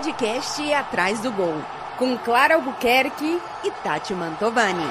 [0.00, 1.56] podcast Atrás do Gol,
[1.98, 4.82] com Clara Albuquerque e Tati Mantovani.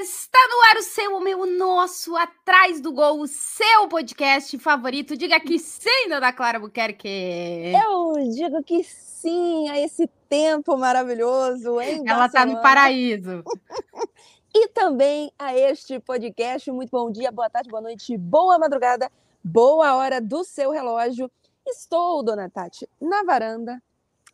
[0.00, 4.58] Está no ar o seu, o meu, o nosso, Atrás do Gol, o seu podcast
[4.58, 5.14] favorito.
[5.14, 7.06] Diga que sim, dona Clara Albuquerque.
[7.06, 12.02] Eu digo que sim a esse tempo maravilhoso, hein?
[12.06, 13.44] Ela está no paraíso.
[14.56, 16.70] e também a este podcast.
[16.70, 19.12] Muito bom dia, boa tarde, boa noite, boa madrugada,
[19.44, 21.30] boa hora do seu relógio.
[21.66, 23.82] Estou, dona Tati, na varanda,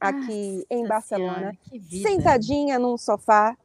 [0.01, 3.57] aqui Nossa em Barcelona, senhora, sentadinha num sofá.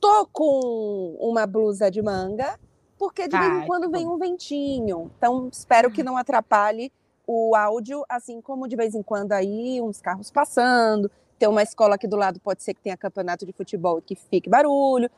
[0.00, 2.58] Tô com uma blusa de manga,
[2.98, 5.10] porque de Ai, vez em quando vem um ventinho.
[5.16, 6.92] Então, espero que não atrapalhe
[7.26, 11.10] o áudio, assim como de vez em quando aí uns carros passando.
[11.38, 14.50] Tem uma escola aqui do lado, pode ser que tenha campeonato de futebol que fique
[14.50, 15.10] barulho.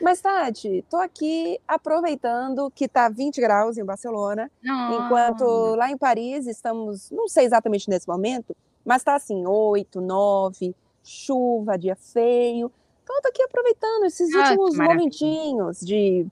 [0.00, 6.46] Mas, Tati, tô aqui aproveitando que tá 20 graus em Barcelona, enquanto lá em Paris
[6.46, 12.70] estamos, não sei exatamente nesse momento, mas tá assim, 8, 9, chuva, dia feio.
[13.02, 16.26] Então, eu tô aqui aproveitando esses ah, últimos momentinhos de,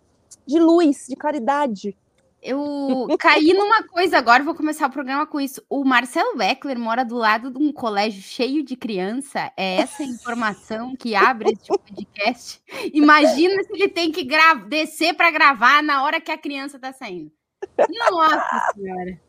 [0.46, 1.96] de luz, de claridade
[2.44, 5.64] eu caí numa coisa agora, vou começar o programa com isso.
[5.68, 9.50] O Marcelo Beckler mora do lado de um colégio cheio de criança.
[9.56, 12.62] É essa informação que abre esse podcast.
[12.92, 14.28] Imagina se ele tem que
[14.68, 17.32] descer para gravar na hora que a criança está saindo.
[18.10, 19.20] Nossa Senhora.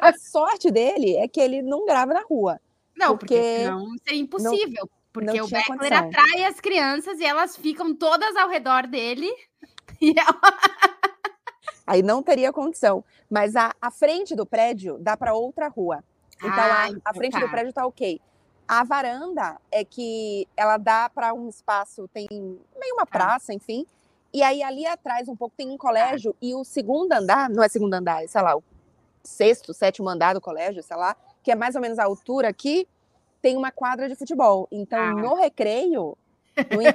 [0.00, 2.60] A sorte dele é que ele não grava na rua.
[2.96, 4.82] Não, porque, porque não seria impossível.
[4.82, 5.98] Não, porque não o Beckler condição.
[5.98, 9.30] atrai as crianças e elas ficam todas ao redor dele.
[10.00, 10.38] E ela
[11.88, 13.02] Aí não teria condição.
[13.30, 16.04] Mas a, a frente do prédio dá para outra rua.
[16.36, 17.40] Então ah, a, a, frente tá.
[17.40, 18.20] do prédio tá ok.
[18.66, 23.12] A varanda é que ela dá para um espaço, tem meio uma tá.
[23.12, 23.86] praça, enfim.
[24.32, 27.68] E aí ali atrás um pouco tem um colégio e o segundo andar, não é
[27.68, 28.62] segundo andar, é, sei lá, o
[29.24, 32.86] sexto, sétimo andar do colégio, sei lá, que é mais ou menos a altura aqui,
[33.40, 34.68] tem uma quadra de futebol.
[34.70, 35.14] Então, ah.
[35.14, 36.16] no recreio,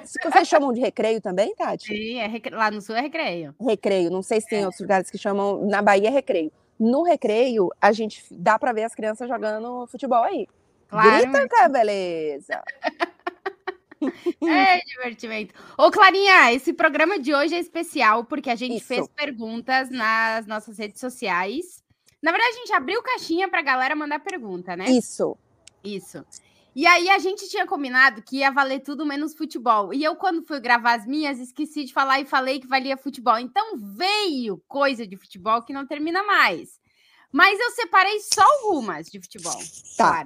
[0.03, 1.87] isso que vocês chamam de recreio também, Tati?
[1.87, 2.55] Sim, é recre...
[2.55, 3.55] lá no sul é recreio.
[3.59, 4.65] Recreio, não sei se tem é.
[4.65, 6.51] outros lugares que chamam, na Bahia é recreio.
[6.79, 10.47] No recreio, a gente dá para ver as crianças jogando futebol aí.
[10.87, 11.21] Claro.
[11.21, 12.63] Grita, cara, beleza.
[14.45, 15.53] É divertimento.
[15.77, 18.87] Ô, Clarinha, esse programa de hoje é especial porque a gente Isso.
[18.87, 21.81] fez perguntas nas nossas redes sociais.
[22.21, 24.89] Na verdade, a gente abriu caixinha pra galera mandar pergunta, né?
[24.89, 25.37] Isso.
[25.83, 26.25] Isso.
[26.75, 29.93] E aí a gente tinha combinado que ia valer tudo menos futebol.
[29.93, 33.37] E eu, quando fui gravar as minhas, esqueci de falar e falei que valia futebol.
[33.37, 36.79] Então veio coisa de futebol que não termina mais.
[37.31, 39.57] Mas eu separei só algumas de futebol.
[39.97, 40.25] Tá.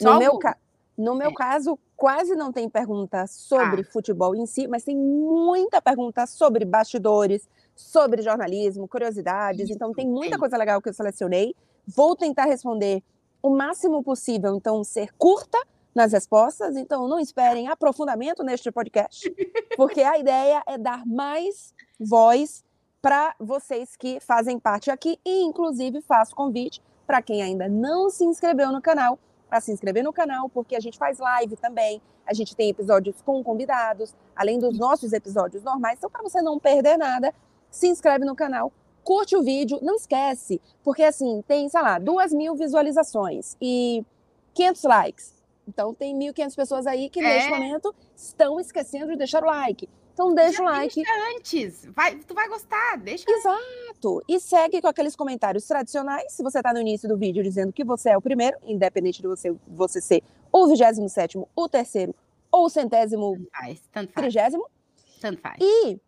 [0.00, 0.56] no, meu ca...
[0.96, 1.34] no meu é.
[1.34, 3.92] caso, quase não tem pergunta sobre ah.
[3.92, 9.64] futebol em si, mas tem muita pergunta sobre bastidores, sobre jornalismo, curiosidades.
[9.64, 10.38] Isso, então tem muita é.
[10.38, 11.54] coisa legal que eu selecionei.
[11.86, 13.02] Vou tentar responder
[13.42, 15.58] o máximo possível, então ser curta
[15.94, 19.30] nas respostas, então não esperem aprofundamento neste podcast,
[19.76, 22.64] porque a ideia é dar mais voz
[23.00, 28.24] para vocês que fazem parte aqui e inclusive faço convite para quem ainda não se
[28.24, 29.18] inscreveu no canal,
[29.48, 33.20] para se inscrever no canal, porque a gente faz live também, a gente tem episódios
[33.22, 35.98] com convidados, além dos nossos episódios normais.
[35.98, 37.32] Então, para você não perder nada,
[37.70, 38.72] se inscreve no canal,
[39.04, 44.02] curte o vídeo, não esquece, porque assim, tem, sei lá, duas mil visualizações e
[44.54, 45.43] 500 likes.
[45.66, 47.22] Então tem 1.500 pessoas aí que é.
[47.22, 49.88] neste momento estão esquecendo de deixar o like.
[50.12, 50.94] Então deixa Já o like.
[50.94, 53.24] Deixa antes, vai, tu vai gostar, deixa.
[53.28, 54.22] Exato.
[54.28, 56.32] E segue com aqueles comentários tradicionais.
[56.32, 59.26] Se você está no início do vídeo dizendo que você é o primeiro, independente de
[59.26, 62.14] você, você ser o 27 o terceiro
[62.50, 64.24] ou o centésimo, tanto faz, tanto faz.
[64.24, 64.66] trigésimo.
[65.20, 65.56] Tanto faz.
[65.60, 65.98] E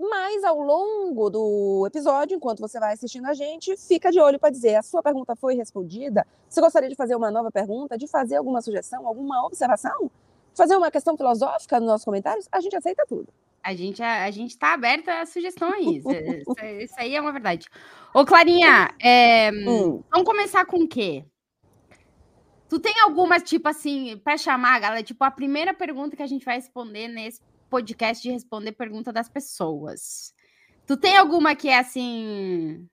[0.00, 4.48] mas ao longo do episódio, enquanto você vai assistindo a gente, fica de olho para
[4.48, 6.26] dizer: a sua pergunta foi respondida?
[6.48, 10.10] Você gostaria de fazer uma nova pergunta, de fazer alguma sugestão, alguma observação?
[10.54, 12.48] Fazer uma questão filosófica nos nossos comentários?
[12.50, 13.28] A gente aceita tudo.
[13.62, 16.02] A gente, a, a gente tá aberta a sugestões.
[16.08, 17.68] isso, isso, aí é uma verdade.
[18.14, 20.02] Ô, Clarinha, é, hum.
[20.10, 21.26] vamos começar com o quê?
[22.70, 25.02] Tu tem alguma, tipo assim, para chamar, galera?
[25.02, 29.28] Tipo, a primeira pergunta que a gente vai responder nesse podcast de responder pergunta das
[29.28, 30.34] pessoas.
[30.86, 32.86] Tu tem alguma que é assim.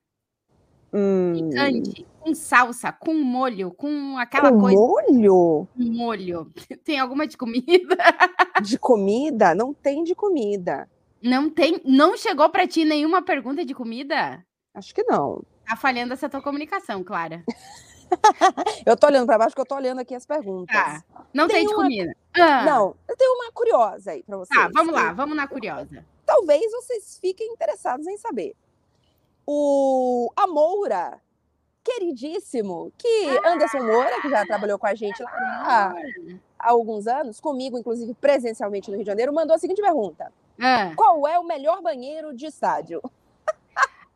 [0.93, 1.33] Hum.
[1.33, 4.79] Picante, com salsa, com molho, com aquela com coisa.
[4.79, 5.67] Molho?
[5.75, 6.51] Molho.
[6.85, 7.97] Tem alguma de comida?
[8.63, 9.53] De comida?
[9.53, 10.89] Não tem de comida.
[11.21, 11.79] Não tem.
[11.85, 14.43] Não chegou para ti nenhuma pergunta de comida?
[14.73, 15.43] Acho que não.
[15.67, 17.43] Tá falhando essa tua comunicação, Clara.
[18.85, 20.75] eu tô olhando para baixo porque eu tô olhando aqui as perguntas.
[20.75, 21.03] Tá.
[21.33, 21.83] Não tem, tem de uma...
[21.83, 22.15] comida.
[22.39, 22.63] Ah.
[22.63, 24.59] Não, eu tenho uma curiosa aí para vocês.
[24.59, 26.05] Tá, vamos lá, vamos na curiosa.
[26.25, 28.55] Talvez vocês fiquem interessados em saber.
[29.45, 31.21] O a Moura
[31.83, 35.93] queridíssimo, que Anderson Moura, que já trabalhou com a gente lá há,
[36.59, 40.91] há alguns anos, comigo, inclusive presencialmente no Rio de Janeiro, mandou a seguinte pergunta: ah.
[40.95, 43.01] Qual é o melhor banheiro de estádio?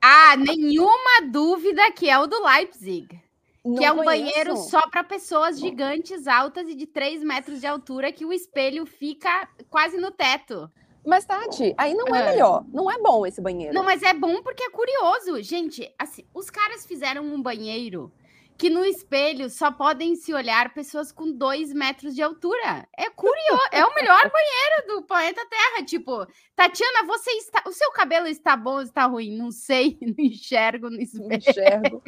[0.03, 3.21] Ah, nenhuma dúvida que é o do Leipzig.
[3.63, 4.23] Não que é um conheço.
[4.23, 8.85] banheiro só para pessoas gigantes, altas e de 3 metros de altura, que o espelho
[8.85, 10.69] fica quase no teto.
[11.05, 12.63] Mas, Tati, aí não é melhor.
[12.71, 13.73] Não é bom esse banheiro.
[13.73, 15.41] Não, mas é bom porque é curioso.
[15.41, 18.11] Gente, assim, os caras fizeram um banheiro
[18.57, 22.87] que no espelho só podem se olhar pessoas com dois metros de altura.
[22.95, 25.83] É curioso, é o melhor banheiro do planeta Terra.
[25.83, 27.63] Tipo, Tatiana, você está.
[27.65, 29.35] O seu cabelo está bom ou está ruim?
[29.35, 31.29] Não sei, não enxergo no espelho.
[31.29, 32.03] Não enxergo.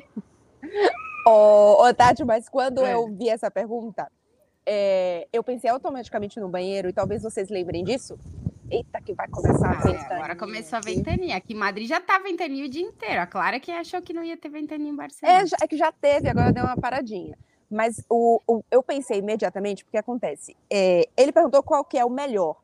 [1.26, 2.94] Ô, oh, Tati, mas quando é.
[2.94, 4.12] eu vi essa pergunta,
[4.66, 8.18] é, eu pensei automaticamente no banheiro, e talvez vocês lembrem disso.
[8.70, 10.08] Eita, que vai começar a ventania.
[10.10, 11.38] É, agora começou a ventania.
[11.38, 13.22] Aqui em Madrid já tá ventania o dia inteiro.
[13.22, 15.40] A Clara que achou que não ia ter ventania em Barcelona.
[15.40, 17.38] É, é que já teve, agora deu uma paradinha.
[17.70, 20.56] Mas o, o eu pensei imediatamente, porque acontece.
[20.70, 22.58] É, ele perguntou qual que é o melhor.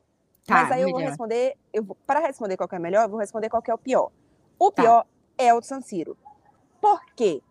[0.46, 3.04] Tá, mas aí eu vou responder, eu vou, para responder qual que é o melhor,
[3.04, 4.10] eu vou responder qual que é o pior.
[4.58, 4.82] O tá.
[4.82, 5.44] pior tá.
[5.44, 6.16] é o San Siro.
[6.80, 7.42] Por quê?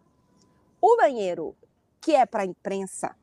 [0.82, 1.56] O banheiro
[2.02, 3.16] que é para imprensa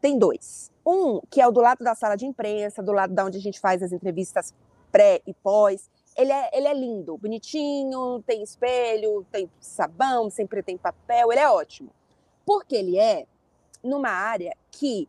[0.00, 0.70] tem dois.
[0.84, 3.40] Um que é o do lado da sala de imprensa, do lado da onde a
[3.40, 4.52] gente faz as entrevistas
[4.90, 5.88] pré e pós.
[6.16, 11.48] Ele é, ele é lindo, bonitinho, tem espelho, tem sabão, sempre tem papel, ele é
[11.48, 11.90] ótimo.
[12.44, 13.26] Porque ele é
[13.82, 15.08] numa área que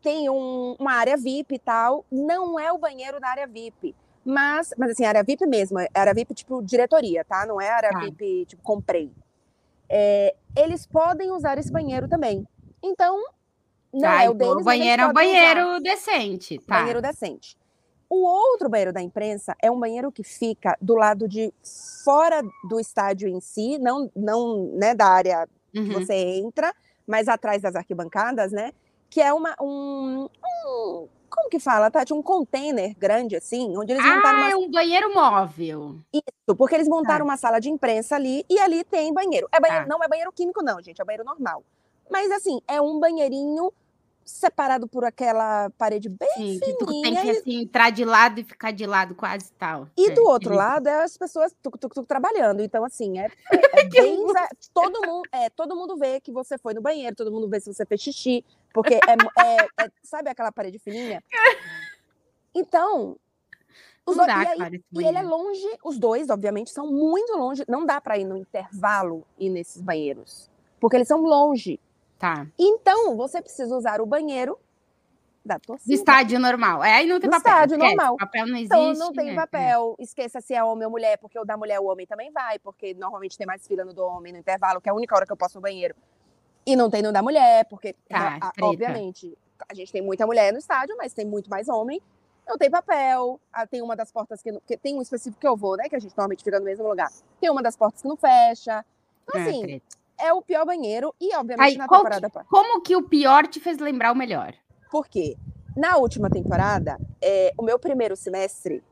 [0.00, 3.94] tem um, uma área VIP e tal, não é o banheiro da área VIP.
[4.24, 7.44] Mas, mas assim, área VIP mesmo, é área VIP tipo diretoria, tá?
[7.46, 7.98] Não é área tá.
[8.00, 9.10] VIP tipo comprei
[9.90, 12.46] é, eles podem usar esse banheiro também.
[12.80, 13.20] Então,
[13.92, 14.54] não tá, é o deles.
[14.54, 15.80] O banheiro é um banheiro usar.
[15.80, 16.58] decente.
[16.60, 16.78] Tá.
[16.78, 17.58] Banheiro decente.
[18.08, 21.52] O outro banheiro da imprensa é um banheiro que fica do lado de
[22.04, 25.84] fora do estádio em si, não, não né, da área uhum.
[25.84, 26.74] que você entra,
[27.06, 28.72] mas atrás das arquibancadas, né?
[29.08, 30.28] Que é uma, um,
[30.64, 32.12] um como que fala, Tati?
[32.12, 34.38] Um container grande, assim, onde eles montaram.
[34.38, 34.50] Ah, uma...
[34.50, 35.96] é um banheiro móvel.
[36.12, 37.24] Isso, porque eles montaram tá.
[37.24, 39.48] uma sala de imprensa ali e ali tem banheiro.
[39.52, 39.88] É banheiro, tá.
[39.88, 41.62] Não é banheiro químico, não, gente, é banheiro normal.
[42.10, 43.72] Mas assim, é um banheirinho
[44.24, 46.60] separado por aquela parede bem Sim, fininha.
[46.60, 49.88] Que tu tem que assim, entrar de lado e ficar de lado quase tal.
[49.96, 52.60] E é, do outro lado é as pessoas tuc, tuc, tuc, trabalhando.
[52.60, 54.18] Então, assim, é, é, é bem.
[54.72, 57.72] todo, mundo, é, todo mundo vê que você foi no banheiro, todo mundo vê se
[57.72, 61.22] você fez xixi, porque é, é, é sabe aquela parede fininha?
[62.54, 63.16] Então.
[64.06, 67.64] Os dois, dá, e, aí, e ele é longe, os dois, obviamente, são muito longe.
[67.68, 70.50] Não dá para ir no intervalo e nesses banheiros.
[70.80, 71.78] Porque eles são longe.
[72.18, 72.46] Tá.
[72.58, 74.58] Então, você precisa usar o banheiro
[75.44, 75.94] da torcida.
[75.94, 76.82] Do estádio normal.
[76.82, 77.52] É, aí não tem Do papel.
[77.52, 77.96] estádio esquece.
[77.96, 78.16] normal.
[78.16, 78.74] Papel não existe.
[78.74, 79.34] Então, não tem né?
[79.34, 79.96] papel.
[79.98, 80.02] É.
[80.02, 82.94] Esqueça se é homem ou mulher, porque o da mulher, o homem também vai, porque
[82.94, 85.32] normalmente tem mais fila no do homem no intervalo, que é a única hora que
[85.32, 85.94] eu posso no banheiro.
[86.66, 89.36] E não tem no da mulher, porque, tá, a, obviamente,
[89.68, 92.00] a gente tem muita mulher no estádio, mas tem muito mais homem.
[92.46, 93.40] Não tem papel.
[93.52, 94.76] Ah, tem uma das portas que, que.
[94.76, 95.88] Tem um específico que eu vou, né?
[95.88, 97.08] Que a gente normalmente fica no mesmo lugar.
[97.40, 98.84] Tem uma das portas que não fecha.
[99.24, 99.80] Então, é, assim,
[100.18, 102.28] é o pior banheiro e, obviamente, Aí, na temporada.
[102.28, 104.54] Que, como que o pior te fez lembrar o melhor?
[104.90, 105.36] Por quê?
[105.76, 108.82] Na última temporada, é, o meu primeiro semestre,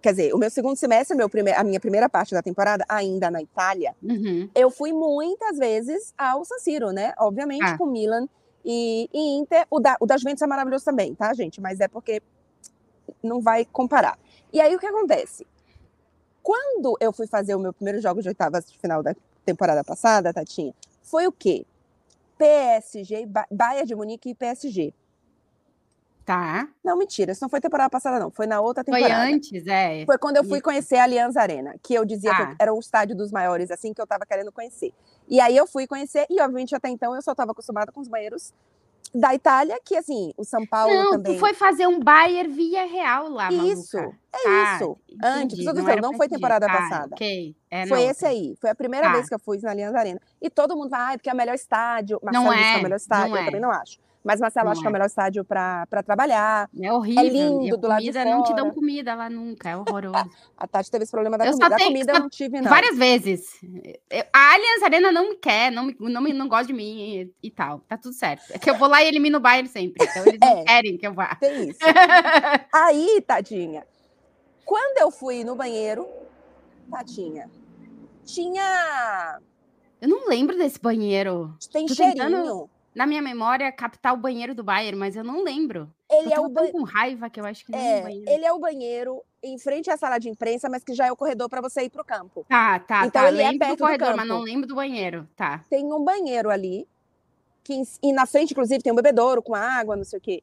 [0.00, 3.30] quer dizer, o meu segundo semestre, meu prime a minha primeira parte da temporada, ainda
[3.30, 4.48] na Itália, uhum.
[4.54, 7.12] eu fui muitas vezes ao San Siro, né?
[7.18, 7.78] Obviamente, ah.
[7.78, 8.28] com Milan
[8.64, 9.66] e, e Inter.
[9.70, 11.60] O da, o da Juventus é maravilhoso também, tá, gente?
[11.60, 12.22] Mas é porque
[13.22, 14.18] não vai comparar.
[14.52, 15.46] E aí, o que acontece?
[16.42, 19.14] Quando eu fui fazer o meu primeiro jogo de oitavas de final da
[19.44, 21.66] temporada passada, Tatinha, foi o quê?
[22.38, 24.94] PSG, Bayern de Munique e PSG.
[26.28, 26.68] Tá.
[26.84, 28.30] Não, mentira, isso não foi temporada passada, não.
[28.30, 29.14] Foi na outra temporada.
[29.14, 30.04] Foi antes, é.
[30.04, 32.48] Foi quando eu fui conhecer a Allianz Arena, que eu dizia ah.
[32.48, 34.92] que era o estádio dos maiores, assim, que eu tava querendo conhecer.
[35.26, 38.08] E aí eu fui conhecer, e obviamente até então eu só estava acostumada com os
[38.08, 38.52] banheiros
[39.14, 41.32] da Itália, que assim, o São Paulo não, também.
[41.32, 44.18] Tu foi fazer um Bayer via real lá, Isso, maluca.
[44.34, 44.98] é ah, isso.
[45.24, 47.14] Antes, não, dizendo, não foi temporada ah, passada.
[47.14, 47.56] Okay.
[47.70, 48.54] É, foi não, esse aí.
[48.60, 49.14] Foi a primeira tá.
[49.14, 50.20] vez que eu fui na Allianz Arena.
[50.42, 52.20] E todo mundo vai, ah, porque é o melhor estádio.
[52.22, 53.44] Marcelo não é, é o melhor estádio, eu é.
[53.46, 53.98] também não acho.
[54.24, 54.82] Mas Marcelo não acho é.
[54.82, 56.68] que é o melhor estádio para trabalhar.
[56.80, 57.24] É horrível.
[57.24, 58.24] É lindo do lado de fora.
[58.24, 60.30] não te dão comida lá nunca, é horroroso.
[60.56, 61.76] a Tati teve esse problema da eu comida.
[61.76, 62.68] Comida eu não tive, não.
[62.68, 63.58] Várias vezes.
[64.32, 67.46] A Allianz Arena não me quer, não, me, não, me, não gosta de mim e,
[67.48, 67.80] e, tal.
[67.88, 68.44] Tá tudo certo.
[68.50, 70.04] É que eu vou lá e elimino o Bayern sempre.
[70.04, 71.34] Então eles é, não querem que eu vá.
[71.36, 71.78] Tem isso.
[72.74, 73.86] Aí, tadinha,
[74.64, 76.06] quando eu fui no banheiro,
[76.90, 77.48] tadinha,
[78.24, 79.38] tinha...
[80.00, 81.56] Eu não lembro desse banheiro.
[81.72, 82.24] Tem Tô cheirinho.
[82.24, 85.92] Tentando na minha memória, captar o banheiro do Bayern, mas eu não lembro.
[86.10, 86.78] Ele eu é o banheiro.
[86.78, 90.18] com raiva que eu acho que é, Ele é o banheiro em frente à sala
[90.18, 92.44] de imprensa, mas que já é o corredor para você ir para o campo.
[92.48, 93.28] Tá, tá, então, tá.
[93.28, 95.28] Ele é lembro é perto do corredor, do mas não lembro do banheiro.
[95.36, 95.64] Tá.
[95.70, 96.88] Tem um banheiro ali,
[97.62, 100.42] que, e na frente, inclusive, tem um bebedouro com água, não sei o quê.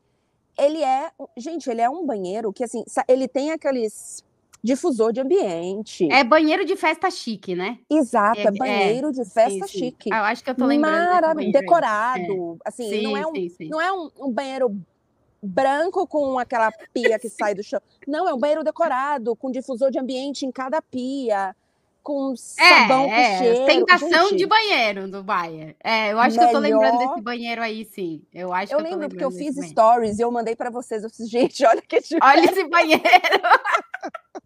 [0.57, 4.23] Ele é, gente, ele é um banheiro que, assim, ele tem aqueles
[4.65, 6.11] difusor de ambiente.
[6.11, 7.77] É banheiro de festa chique, né?
[7.89, 10.09] Exato, é, é banheiro é, de festa sim, chique.
[10.11, 11.13] Ah, eu acho que eu tô lembrando.
[11.13, 12.57] Maravilhoso, decorado.
[12.65, 12.69] É.
[12.69, 13.33] Assim, sim, não é um,
[13.69, 14.75] não é um, um, banheiro
[15.41, 17.79] branco com aquela pia que sai do chão.
[18.07, 21.55] Não, é um banheiro decorado, com difusor de ambiente em cada pia.
[22.01, 23.65] Com é, sabão é, com cheiro.
[23.65, 24.35] Tentação gente.
[24.35, 25.75] de banheiro do Bayer.
[25.83, 26.49] É, eu acho Melhor...
[26.51, 28.21] que eu tô lembrando desse banheiro aí, sim.
[28.31, 31.03] Eu acho eu que eu lembro porque eu fiz stories e eu mandei para vocês.
[31.03, 33.01] Eu disse, gente, olha que Olha esse banheiro.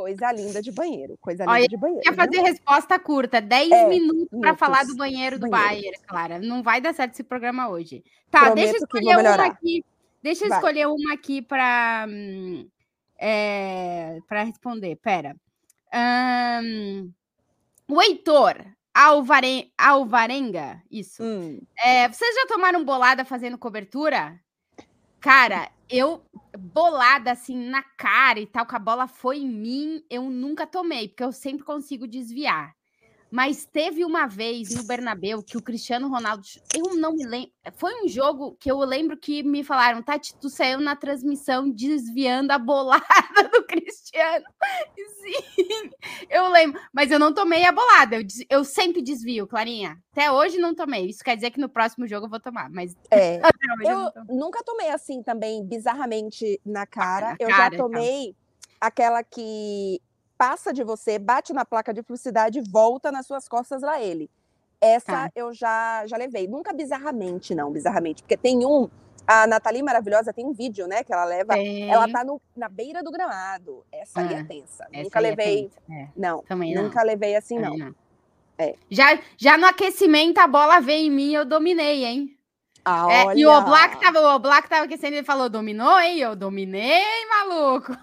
[0.00, 1.18] Coisa linda de banheiro.
[1.20, 2.02] Coisa linda Olha, de banheiro.
[2.02, 5.82] Quer fazer resposta curta, 10 é, minutos para falar do banheiro do banheiro.
[5.82, 6.38] Bayer, Clara.
[6.38, 8.02] Não vai dar certo esse programa hoje.
[8.30, 9.84] Tá, Prometo deixa eu escolher uma aqui.
[10.22, 10.58] Deixa eu vai.
[10.58, 12.06] escolher uma aqui para
[13.18, 14.96] é, para responder.
[14.96, 15.36] Pera.
[15.92, 17.12] Um,
[17.88, 18.64] o Heitor
[18.94, 21.22] Alvaren, Alvarenga, isso.
[21.22, 21.60] Hum.
[21.76, 24.40] É, vocês já tomaram bolada fazendo cobertura?
[25.20, 26.22] Cara, eu
[26.58, 31.08] bolada assim na cara e tal, que a bola foi em mim, eu nunca tomei,
[31.08, 32.74] porque eu sempre consigo desviar.
[33.30, 36.42] Mas teve uma vez no Bernabéu que o Cristiano Ronaldo,
[36.74, 40.48] eu não me lembro, foi um jogo que eu lembro que me falaram, Tati, tu
[40.48, 43.04] saiu na transmissão desviando a bolada
[43.52, 44.44] do Cristiano.
[45.20, 45.90] Sim,
[46.28, 49.96] eu lembro, mas eu não tomei a bolada, eu, eu sempre desvio, Clarinha.
[50.12, 51.06] Até hoje não tomei.
[51.06, 53.40] Isso quer dizer que no próximo jogo eu vou tomar, mas é,
[53.84, 57.30] eu, eu nunca tomei assim também bizarramente na cara.
[57.30, 58.34] Ah, na eu cara, já tomei então.
[58.80, 60.00] aquela que
[60.40, 64.30] passa de você, bate na placa de publicidade e volta nas suas costas lá ele.
[64.80, 65.30] Essa tá.
[65.36, 66.48] eu já, já levei.
[66.48, 68.22] Nunca bizarramente, não, bizarramente.
[68.22, 68.88] Porque tem um.
[69.26, 71.04] A Nathalie Maravilhosa tem um vídeo, né?
[71.04, 71.58] Que ela leva.
[71.58, 73.84] Ela tá no, na beira do gramado.
[73.92, 74.86] Essa ah, ali é ah, tensa.
[74.90, 75.70] Nunca é levei.
[75.90, 76.84] É Não, Também não.
[76.84, 77.76] Nunca levei assim, não.
[77.76, 77.94] não.
[78.56, 78.74] É.
[78.90, 82.34] Já, já no aquecimento, a bola veio em mim eu dominei, hein?
[82.82, 86.18] Ah, é, e o Oblak tava, o Oblak tava aquecendo, ele falou, dominou, hein?
[86.18, 87.94] Eu dominei, maluco.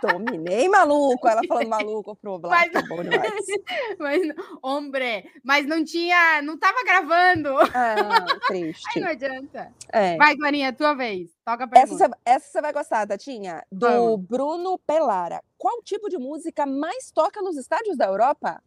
[0.00, 3.44] Dominei maluco, ela falando maluco pro Black, mas, bom demais.
[3.98, 4.22] Mas,
[4.62, 7.50] hombre, mas não tinha, não tava gravando.
[7.74, 8.82] Ah, triste.
[8.94, 9.72] Aí não adianta.
[9.92, 10.16] É.
[10.16, 11.30] Vai, Clarinha, tua vez.
[11.44, 12.04] Toca a pergunta.
[12.04, 13.62] Essa, essa você vai gostar, Tatinha.
[13.70, 14.26] Do Vamos.
[14.26, 15.42] Bruno Pelara.
[15.58, 18.62] Qual tipo de música mais toca nos estádios da Europa?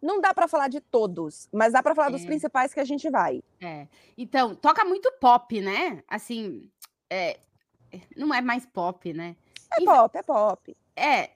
[0.00, 2.12] Não dá para falar de todos, mas dá para falar é.
[2.12, 3.42] dos principais que a gente vai.
[3.60, 3.88] É.
[4.16, 6.02] Então, toca muito pop, né?
[6.08, 6.70] Assim,
[7.10, 7.38] é,
[8.16, 9.36] não é mais pop, né?
[9.72, 10.76] É pop, é pop.
[10.94, 11.30] É.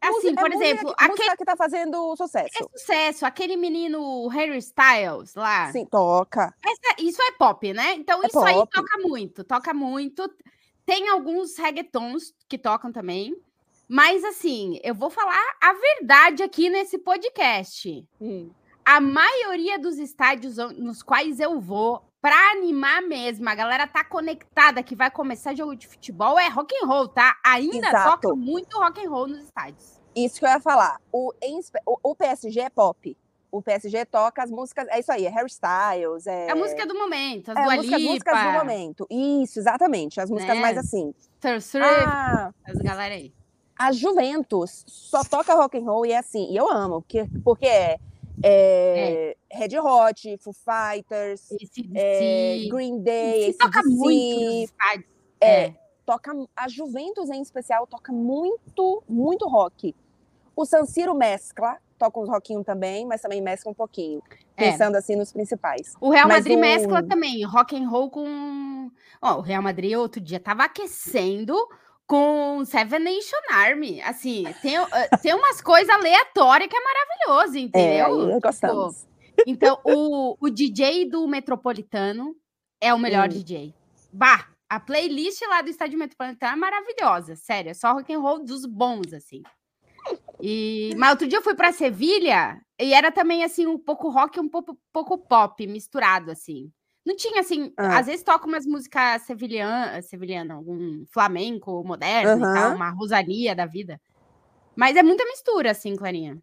[0.00, 2.48] Assim, por é exemplo, música, aquele que tá fazendo sucesso.
[2.58, 5.70] É sucesso, aquele menino Harry Styles lá.
[5.70, 6.54] Sim, toca.
[6.64, 7.92] Essa, isso é pop, né?
[7.94, 8.48] Então é isso pop.
[8.48, 10.30] aí toca muito, toca muito.
[10.86, 13.36] Tem alguns reggaetons que tocam também.
[13.86, 18.08] Mas assim, eu vou falar a verdade aqui nesse podcast.
[18.20, 18.50] Hum.
[18.84, 24.82] A maioria dos estádios nos quais eu vou para animar mesmo, a galera tá conectada
[24.82, 27.36] que vai começar jogo de futebol é rock and roll, tá?
[27.44, 28.10] Ainda Exato.
[28.10, 29.98] toca muito rock and roll nos estádios.
[30.14, 31.00] Isso que eu ia falar.
[31.10, 31.32] O,
[32.02, 33.16] o, PSG é pop.
[33.50, 36.48] O PSG toca as músicas, é isso aí, é hairstyles, é...
[36.48, 39.06] É a música do momento, as é, música, as músicas do momento.
[39.10, 40.60] Isso, exatamente, as músicas né?
[40.60, 41.14] mais assim.
[41.60, 43.32] Swift, ah, as galera aí.
[43.76, 47.66] A Juventus só toca rock and roll e é assim, e eu amo, porque, porque
[47.66, 47.98] é
[48.42, 49.58] é, é.
[49.58, 51.48] Red Hot, Foo Fighters,
[51.94, 54.72] é, Green Day, toca muito
[55.40, 59.94] é, é, toca a Juventus em especial toca muito, muito rock.
[60.56, 64.22] O San Siro mescla, toca uns rockinho também, mas também mescla um pouquinho,
[64.56, 64.70] é.
[64.70, 65.94] pensando assim nos principais.
[66.00, 68.90] O Real Madrid mescla também rock and roll com,
[69.22, 71.54] oh, o Real Madrid outro dia tava aquecendo
[72.10, 74.02] com Seven Nation Army.
[74.02, 74.74] Assim, tem,
[75.22, 78.32] tem umas coisas aleatórias que é maravilhoso, entendeu?
[78.32, 79.06] É, gostamos.
[79.46, 82.34] então, o, o DJ do Metropolitano
[82.80, 83.28] é o melhor hum.
[83.28, 83.72] DJ.
[84.12, 88.44] Bah, a playlist lá do Estádio Metropolitano é maravilhosa, sério, é só rock and roll
[88.44, 89.44] dos bons, assim.
[90.42, 94.36] E, mas outro dia eu fui para Sevilha e era também assim um pouco rock
[94.36, 96.72] e um pouco, pouco pop misturado assim.
[97.04, 97.98] Não tinha, assim, ah.
[97.98, 102.50] às vezes toca umas músicas sevilhana, sevilhana algum flamenco moderno uhum.
[102.50, 104.00] e tal, uma rosaria da vida.
[104.76, 106.38] Mas é muita mistura, assim, Clarinha.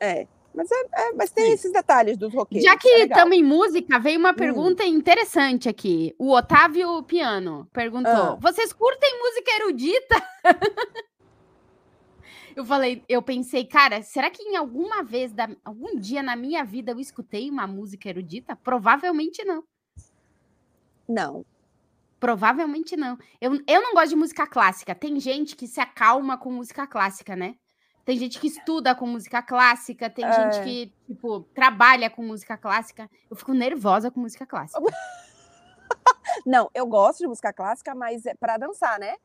[0.00, 0.26] É,
[0.56, 1.52] mas, é, é mas tem Sim.
[1.52, 2.64] esses detalhes dos roqueiros.
[2.64, 4.34] Já que estamos é em música, veio uma hum.
[4.34, 4.86] pergunta hum.
[4.86, 6.14] interessante aqui.
[6.18, 8.38] O Otávio Piano perguntou: ah.
[8.40, 10.22] Vocês curtem música erudita?
[12.56, 16.64] eu falei, eu pensei, cara, será que em alguma vez, da, algum dia na minha
[16.64, 18.56] vida eu escutei uma música erudita?
[18.56, 19.62] Provavelmente não.
[21.08, 21.44] Não.
[22.18, 23.18] Provavelmente não.
[23.40, 24.94] Eu, eu não gosto de música clássica.
[24.94, 27.56] Tem gente que se acalma com música clássica, né?
[28.04, 30.32] Tem gente que estuda com música clássica, tem é.
[30.32, 33.10] gente que, tipo, trabalha com música clássica.
[33.28, 34.80] Eu fico nervosa com música clássica.
[36.46, 39.16] não, eu gosto de música clássica, mas é para dançar, né?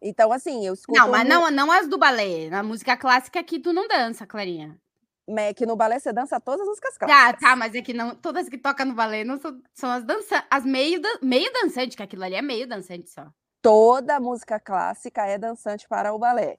[0.00, 0.98] Então, assim, eu escuto.
[0.98, 2.50] Não, mas não, não as do balé.
[2.50, 4.78] Na música clássica aqui tu não dança, Clarinha.
[5.26, 7.28] É que no balé você dança todas as músicas clássicas.
[7.28, 10.04] Ah, tá, mas é que não, todas que tocam no balé não são, são as
[10.04, 13.26] dançantes, as meio, meio dançante, que aquilo ali é meio dançante só.
[13.62, 16.58] Toda música clássica é dançante para o balé.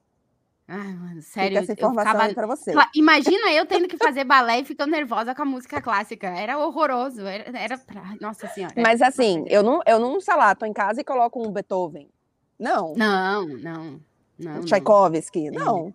[0.68, 1.60] Ai, mano, sério.
[1.60, 2.28] Fica essa informação ficava...
[2.28, 2.72] aí pra você.
[2.94, 6.26] Imagina eu tendo que fazer balé e ficando nervosa com a música clássica.
[6.26, 7.24] Era horroroso.
[7.24, 8.16] Era, era pra...
[8.20, 8.74] Nossa senhora.
[8.76, 12.10] Mas assim, eu não, eu não, sei lá, tô em casa e coloco um Beethoven.
[12.58, 12.94] Não.
[12.96, 14.00] Não, não.
[14.36, 15.50] não Tchaikovsky.
[15.52, 15.64] Não.
[15.64, 15.94] não.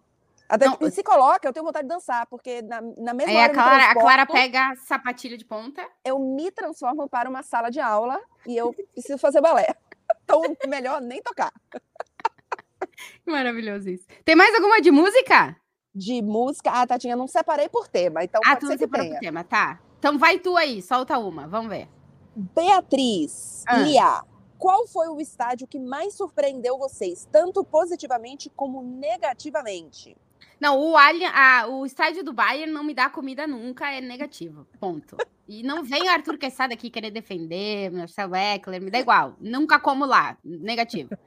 [0.52, 3.46] Até não, se coloca, eu tenho vontade de dançar, porque na, na mesma hora.
[3.46, 5.82] A Clara, a Clara pega a sapatilha de ponta.
[6.04, 9.68] Eu me transformo para uma sala de aula e eu preciso fazer balé.
[10.24, 11.52] Então, melhor nem tocar.
[13.26, 14.06] Maravilhoso isso.
[14.26, 15.56] Tem mais alguma de música?
[15.96, 16.70] De música?
[16.70, 19.14] Ah, Tatinha, não separei por tema, então ah, pode ser que tenha.
[19.14, 19.82] por tema, tá.
[20.00, 21.88] Então vai tu aí, solta uma, vamos ver.
[22.36, 23.78] Beatriz, ah.
[23.78, 24.24] Lia,
[24.58, 30.16] qual foi o estádio que mais surpreendeu vocês, tanto positivamente como negativamente?
[30.62, 34.68] Não, o, a, o estádio do Bayern não me dá comida nunca, é negativo.
[34.80, 35.18] Ponto.
[35.48, 39.36] E não vem o Arthur Quesada aqui querer defender, Marcelo Eckler, me dá igual.
[39.42, 41.18] Nunca como lá, negativo.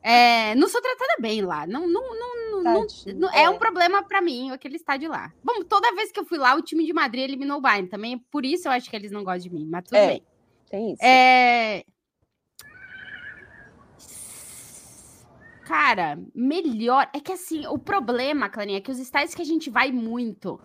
[0.00, 1.66] É, não sou tratada bem lá.
[1.66, 3.42] Não, não, não, não, não é.
[3.42, 3.50] é.
[3.50, 5.32] um problema para mim aquele estádio lá.
[5.42, 7.88] Bom, toda vez que eu fui lá, o time de Madrid eliminou o Bayern.
[7.88, 10.22] Também por isso eu acho que eles não gostam de mim, mas tudo é, bem.
[10.70, 11.04] Tem isso.
[11.04, 11.84] É,
[15.68, 17.10] Cara, melhor.
[17.12, 20.58] É que assim, o problema, Clarinha, é que os estádios que a gente vai muito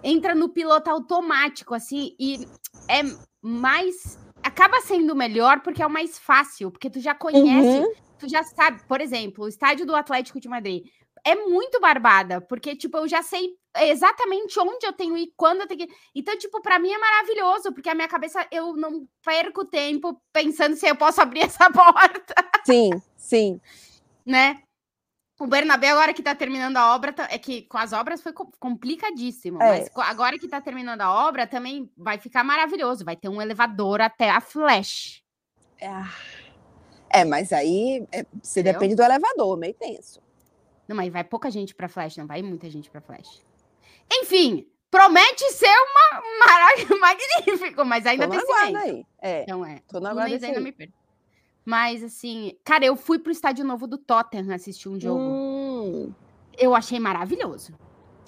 [0.00, 2.46] entra no piloto automático, assim, e
[2.88, 3.02] é
[3.42, 4.16] mais.
[4.44, 7.94] Acaba sendo melhor porque é o mais fácil, porque tu já conhece, uhum.
[8.16, 8.80] tu já sabe.
[8.86, 10.84] Por exemplo, o estádio do Atlético de Madrid
[11.26, 15.66] é muito barbada, porque, tipo, eu já sei exatamente onde eu tenho e quando eu
[15.66, 15.94] tenho que.
[16.14, 20.76] Então, tipo, para mim é maravilhoso, porque a minha cabeça eu não perco tempo pensando
[20.76, 22.34] se eu posso abrir essa porta.
[22.64, 23.60] Sim, sim
[24.24, 24.60] né?
[25.38, 28.32] O Bernabé, agora que tá terminando a obra, tá, é que com as obras foi
[28.32, 29.80] complicadíssimo, é.
[29.80, 33.04] mas agora que tá terminando a obra também vai ficar maravilhoso.
[33.04, 35.24] Vai ter um elevador até a Flash.
[35.80, 38.74] É, é mas aí é, você Entendeu?
[38.74, 40.22] depende do elevador, meio tenso.
[40.86, 43.42] Não, mas vai pouca gente para Flash, não vai muita gente para Flash.
[44.12, 46.22] Enfim, promete ser uma
[47.00, 49.06] magnífico, mas ainda Tô tem aí.
[49.20, 49.42] É.
[49.42, 49.80] Então é.
[49.88, 51.03] Tô na guarda ainda me perco.
[51.64, 55.20] Mas, assim, cara, eu fui pro estádio novo do Tottenham assistir um jogo.
[55.20, 56.12] Hum.
[56.58, 57.72] Eu achei maravilhoso.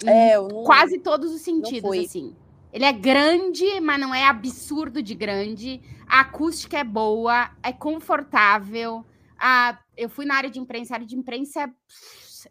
[0.05, 2.35] É, eu não, quase todos os sentidos, assim.
[2.73, 5.81] Ele é grande, mas não é absurdo de grande.
[6.07, 9.05] A acústica é boa, é confortável.
[9.39, 11.71] A, eu fui na área de imprensa, a área de imprensa é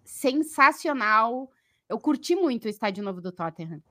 [0.05, 1.51] sensacional.
[1.89, 3.83] Eu curti muito o estádio novo do Tottenham.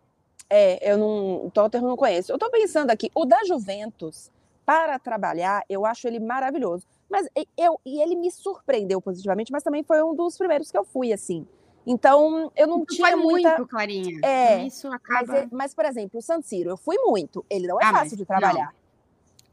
[0.49, 1.45] É, eu não.
[1.45, 2.31] O Tottenham não conheço.
[2.31, 4.31] Eu tô pensando aqui, o da Juventus
[4.65, 6.86] para trabalhar, eu acho ele maravilhoso.
[7.10, 10.84] Mas eu e ele me surpreendeu positivamente, mas também foi um dos primeiros que eu
[10.84, 11.45] fui assim.
[11.86, 13.49] Então, eu não Isso tinha foi muita...
[13.58, 14.19] muito, Clarinha.
[14.23, 15.32] É, Isso acaba...
[15.32, 17.45] mas, mas, por exemplo, o San Siro, eu fui muito.
[17.47, 18.65] Ele não é ah, fácil de trabalhar.
[18.65, 18.86] Não.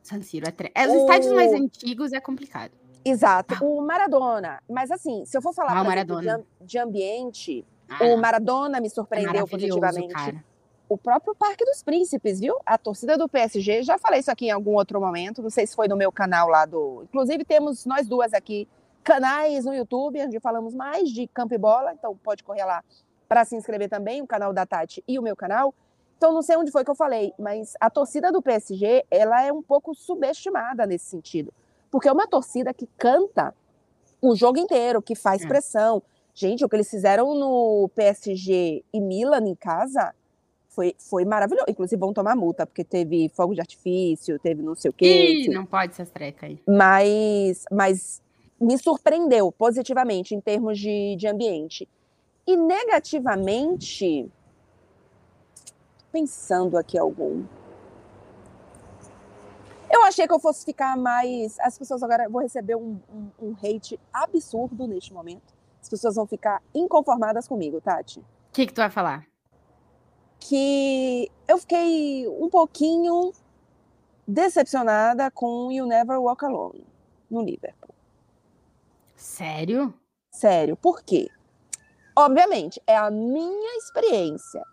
[0.03, 0.51] San Siro é...
[0.51, 0.73] Tre...
[0.75, 0.97] é os o...
[1.01, 2.73] estádios mais antigos é complicado.
[3.05, 3.55] Exato.
[3.55, 3.65] Ah.
[3.65, 4.63] O Maradona.
[4.69, 8.05] Mas assim, se eu for falar, ah, exemplo, de, de, ambiente, ah.
[8.05, 10.15] o Maradona me surpreendeu positivamente.
[10.15, 10.52] Cara
[10.93, 12.55] o próprio Parque dos Príncipes, viu?
[12.67, 15.75] A torcida do PSG, já falei isso aqui em algum outro momento, não sei se
[15.75, 17.03] foi no meu canal lá do.
[17.05, 18.69] Inclusive, temos nós duas aqui
[19.03, 22.85] canais no YouTube, onde falamos mais de campo e bola, então pode correr lá
[23.27, 25.75] para se inscrever também, o canal da Tati e o meu canal.
[26.19, 29.51] Então, não sei onde foi que eu falei, mas a torcida do PSG, ela é
[29.51, 31.55] um pouco subestimada nesse sentido.
[31.91, 33.55] Porque é uma torcida que canta
[34.21, 35.49] o jogo inteiro, que faz é.
[35.49, 36.03] pressão.
[36.35, 40.15] Gente, o que eles fizeram no PSG e Milan em casa
[40.75, 41.67] foi, foi maravilhoso.
[41.69, 45.45] Inclusive, vão tomar multa, porque teve fogo de artifício, teve não sei o quê.
[45.45, 46.59] Ih, não pode ser treca aí.
[46.67, 48.23] Mas, mas
[48.61, 51.89] me surpreendeu positivamente em termos de, de ambiente.
[52.47, 54.29] E negativamente,
[56.11, 57.45] pensando aqui algum.
[59.91, 61.59] Eu achei que eu fosse ficar mais.
[61.61, 65.55] As pessoas agora vão receber um, um, um hate absurdo neste momento.
[65.83, 68.21] As pessoas vão ficar inconformadas comigo, Tati.
[68.21, 69.32] O que, que tu vai falar?
[70.49, 73.33] Que eu fiquei um pouquinho
[74.27, 76.85] decepcionada com You Never Walk Alone
[77.31, 77.95] no Liverpool.
[79.15, 79.95] Sério?
[80.31, 80.77] Sério.
[80.77, 81.29] Por quê?
[82.17, 84.65] Obviamente, é a minha experiência.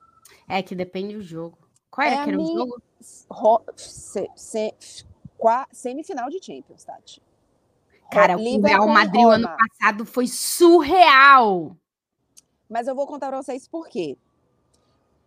[0.48, 1.58] É que depende do jogo.
[1.92, 2.52] Qual era é que era minha...
[2.52, 2.82] o jogo?
[3.30, 3.64] Ro...
[3.76, 4.74] Se, se...
[5.72, 7.22] semifinal de Champions, Tati.
[8.12, 11.78] Cara, o Real Madrid ano passado foi surreal.
[12.68, 14.18] Mas eu vou contar para vocês por quê.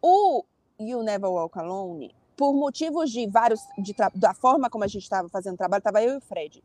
[0.02, 0.44] O
[0.80, 5.28] You Never Walk Alone, por motivos de vários, de da forma como a gente estava
[5.28, 6.62] fazendo o trabalho, estava eu e o Fred.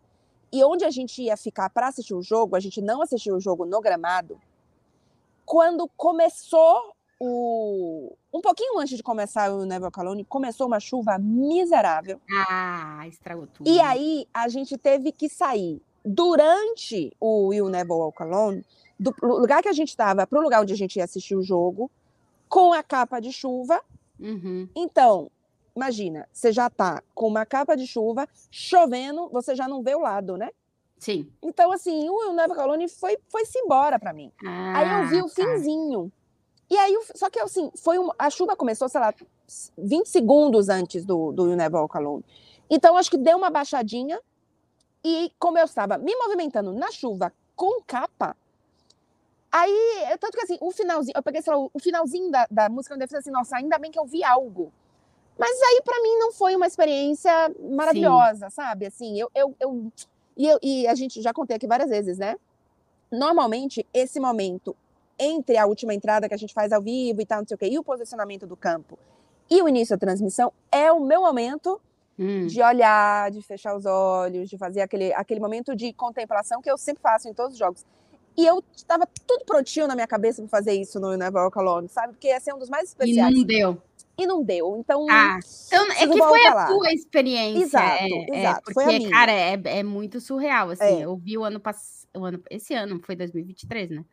[0.52, 3.40] E onde a gente ia ficar para assistir o jogo, a gente não assistiu o
[3.40, 4.40] jogo no gramado.
[5.46, 8.16] Quando começou o.
[8.34, 12.20] Um pouquinho antes de começar o Never Colony, começou uma chuva miserável.
[12.48, 13.70] Ah, estragou tudo.
[13.70, 18.64] E aí a gente teve que sair durante o Will Never Walk Alone,
[19.00, 21.44] do lugar que a gente estava para o lugar onde a gente ia assistir o
[21.44, 21.92] jogo,
[22.50, 23.82] com a capa de chuva.
[24.20, 24.68] Uhum.
[24.76, 25.30] Então,
[25.76, 30.02] imagina, você já tá com uma capa de chuva, chovendo, você já não vê o
[30.02, 30.50] lado, né?
[30.98, 31.32] Sim.
[31.42, 34.32] Então, assim, o Neva Colony foi, foi-se embora para mim.
[34.46, 35.36] Ah, aí eu vi o tá.
[35.36, 36.12] finzinho.
[36.70, 39.14] E aí, só que assim, foi um, a chuva começou, sei lá,
[39.78, 42.26] 20 segundos antes do, do Never Colony.
[42.70, 44.20] Então, acho que deu uma baixadinha.
[45.04, 48.36] E como eu estava me movimentando na chuva com capa,
[49.52, 52.96] aí, tanto que assim, o finalzinho, eu peguei, sei lá, o finalzinho da, da música,
[52.96, 54.72] eu falei assim, nossa, ainda bem que eu vi algo.
[55.38, 57.32] Mas aí, para mim, não foi uma experiência
[57.72, 58.56] maravilhosa, Sim.
[58.56, 58.86] sabe?
[58.88, 59.92] Assim, eu, eu, eu,
[60.36, 60.60] e eu.
[60.64, 62.36] E a gente já contei aqui várias vezes, né?
[63.12, 64.76] Normalmente, esse momento
[65.20, 67.58] entre a última entrada que a gente faz ao vivo e tal, não sei o
[67.58, 68.98] quê, e o posicionamento do campo
[69.50, 71.82] e o início da transmissão é o meu momento
[72.20, 72.48] hum.
[72.48, 76.78] de olhar, de fechar os olhos, de fazer aquele, aquele momento de contemplação que eu
[76.78, 77.86] sempre faço em todos os jogos.
[78.38, 81.90] E eu estava tudo prontinho na minha cabeça para fazer isso no Never Walk Alone,
[81.90, 82.14] sabe?
[82.14, 83.34] Porque esse é um dos mais especiais.
[83.34, 83.82] E não deu
[84.18, 84.76] e não deu.
[84.80, 87.64] Então, ah, então é que foi a tua experiência.
[87.64, 88.72] Exato, é, exato.
[88.72, 90.84] É, porque, cara, é, é muito surreal, assim.
[90.84, 91.06] É.
[91.06, 92.08] Eu vi o ano passado,
[92.50, 94.06] esse ano, foi 2023, né?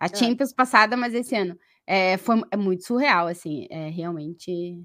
[0.00, 0.14] A é.
[0.14, 1.58] Champions passada, mas esse ano.
[1.86, 3.66] É, foi é muito surreal, assim.
[3.68, 4.82] É realmente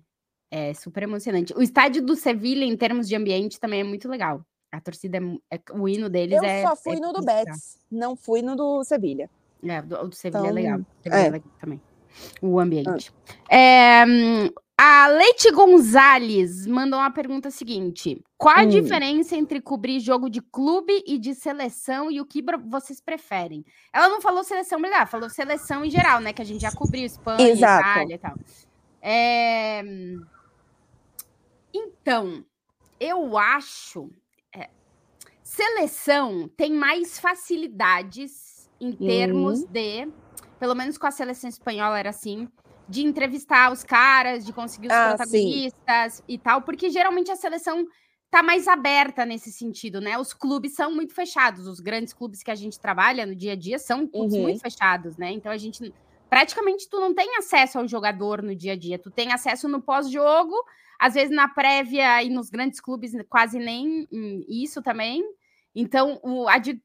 [0.51, 1.53] é super emocionante.
[1.55, 4.45] O estádio do Sevilha, em termos de ambiente, também é muito legal.
[4.71, 5.17] A torcida,
[5.49, 6.63] é, é o hino deles eu é.
[6.63, 9.29] Eu só fui no do Betis, não fui no do Sevilha.
[9.63, 10.79] É, o do Sevilha então, é legal.
[11.01, 11.81] Sevilha é legal também
[12.41, 13.13] o ambiente.
[13.49, 13.55] Ah.
[13.55, 14.05] É,
[14.77, 18.67] a Leite Gonzalez mandou uma pergunta seguinte: Qual a hum.
[18.67, 23.65] diferença entre cobrir jogo de clube e de seleção e o que vocês preferem?
[23.91, 26.33] Ela não falou seleção brasileira, falou seleção em geral, né?
[26.33, 27.89] Que a gente já cobriu Espanha, Exato.
[27.89, 28.35] Itália e tal.
[29.01, 29.83] É...
[31.73, 32.45] Então,
[32.99, 34.09] eu acho.
[35.47, 39.67] Seleção tem mais facilidades em termos hum.
[39.71, 40.05] de
[40.59, 42.49] pelo menos com a seleção espanhola era assim,
[42.89, 46.23] de entrevistar os caras, de conseguir os ah, protagonistas sim.
[46.27, 47.87] e tal, porque geralmente a seleção
[48.29, 50.17] tá mais aberta nesse sentido, né?
[50.17, 53.55] Os clubes são muito fechados, os grandes clubes que a gente trabalha no dia a
[53.55, 54.41] dia são uhum.
[54.41, 55.31] muito fechados, né?
[55.31, 55.93] Então a gente
[56.29, 59.81] praticamente tu não tem acesso ao jogador no dia a dia, tu tem acesso no
[59.81, 60.55] pós-jogo,
[60.99, 65.23] às vezes na prévia e nos grandes clubes quase nem hum, isso também.
[65.79, 66.19] Então,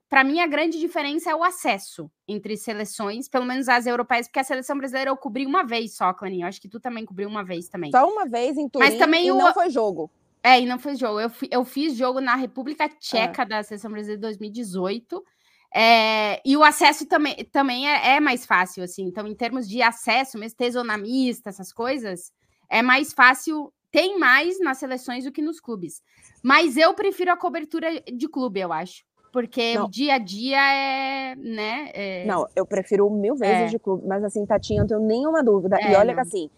[0.07, 4.41] para mim, a grande diferença é o acesso entre seleções, pelo menos as europeias, porque
[4.41, 6.47] a seleção brasileira eu cobri uma vez só, Claninho.
[6.47, 7.91] Acho que tu também cobriu uma vez também.
[7.91, 9.39] Só uma vez em Turim, Mas também e o...
[9.39, 10.11] não foi jogo.
[10.43, 11.19] É, e não foi jogo.
[11.19, 13.47] Eu, eu fiz jogo na República Tcheca é.
[13.47, 15.25] da seleção brasileira de 2018.
[15.75, 19.05] É, e o acesso também, também é, é, mais fácil, assim.
[19.05, 22.31] Então, em termos de acesso, mesmo tesonamista, essas coisas,
[22.69, 26.03] é mais fácil tem mais nas seleções do que nos clubes.
[26.43, 29.05] Mas eu prefiro a cobertura de clube, eu acho.
[29.31, 29.85] Porque não.
[29.85, 31.91] o dia a dia é, né?
[31.95, 32.25] É...
[32.27, 33.67] Não, eu prefiro mil vezes é.
[33.67, 35.79] de clube, mas assim, Tatinha, não tenho nenhuma dúvida.
[35.81, 36.15] e é, olha não.
[36.15, 36.51] que assim,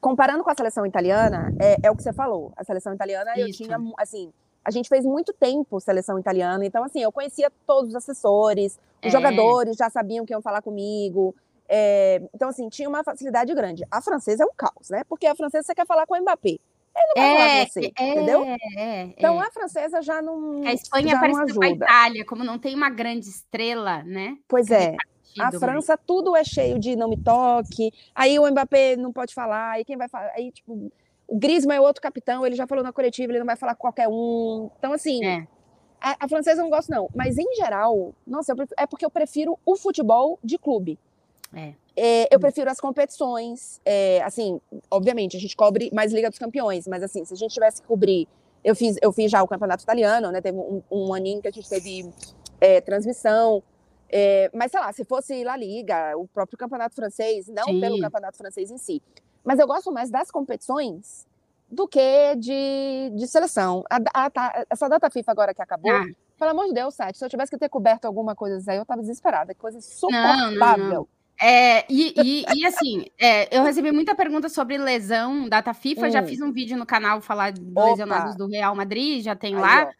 [0.00, 2.52] comparando com a seleção italiana, é, é o que você falou.
[2.56, 3.62] A seleção italiana, Isso.
[3.62, 4.32] eu tinha, assim,
[4.64, 9.08] a gente fez muito tempo seleção italiana, então assim, eu conhecia todos os assessores, os
[9.08, 9.10] é.
[9.10, 11.34] jogadores já sabiam que iam falar comigo.
[11.68, 13.84] É, então, assim, tinha uma facilidade grande.
[13.90, 15.02] A francesa é um caos, né?
[15.08, 16.58] Porque a francesa você quer falar com o Mbappé.
[16.94, 18.44] Ele não vai é, falar com você, é, entendeu?
[18.76, 20.62] É, então, a francesa já não.
[20.66, 24.36] A Espanha parece com a Itália, como não tem uma grande estrela, né?
[24.46, 24.96] Pois é.
[25.40, 27.90] A França, tudo é cheio de não me toque.
[28.14, 29.72] Aí o Mbappé não pode falar.
[29.72, 30.30] Aí quem vai falar?
[30.36, 30.92] Aí, tipo,
[31.26, 33.80] o Griezmann é outro capitão, ele já falou na coletiva, ele não vai falar com
[33.80, 34.70] qualquer um.
[34.78, 35.46] Então, assim, é.
[36.00, 37.08] a, a, francesa eu não gosto, não.
[37.14, 40.98] Mas, em geral, nossa, prefiro, é porque eu prefiro o futebol de clube.
[41.54, 41.74] É.
[41.94, 43.80] É, eu prefiro as competições.
[43.84, 44.60] É, assim,
[44.90, 47.88] obviamente, a gente cobre mais Liga dos Campeões, mas assim, se a gente tivesse que
[47.88, 48.26] cobrir.
[48.64, 50.40] Eu fiz, eu fiz já o campeonato italiano, né?
[50.40, 52.08] Teve um, um aninho que a gente teve
[52.60, 53.62] é, transmissão.
[54.08, 57.80] É, mas, sei lá, se fosse La Liga, o próprio campeonato francês, não Sim.
[57.80, 59.02] pelo campeonato francês em si.
[59.44, 61.26] Mas eu gosto mais das competições
[61.68, 63.82] do que de, de seleção.
[63.90, 66.04] A, a, a, essa data FIFA agora que acabou, ah.
[66.38, 68.84] pelo amor de Deus, Sete, se eu tivesse que ter coberto alguma coisa aí, eu
[68.84, 69.54] tava desesperada.
[69.54, 70.54] Que coisa insuportável.
[70.54, 71.08] Não, não, não.
[71.42, 76.06] É, e, e, e, assim, é, eu recebi muita pergunta sobre lesão, data FIFA.
[76.06, 76.10] Hum.
[76.10, 79.60] Já fiz um vídeo no canal falar dos lesionados do Real Madrid, já tem Aí,
[79.60, 79.90] lá.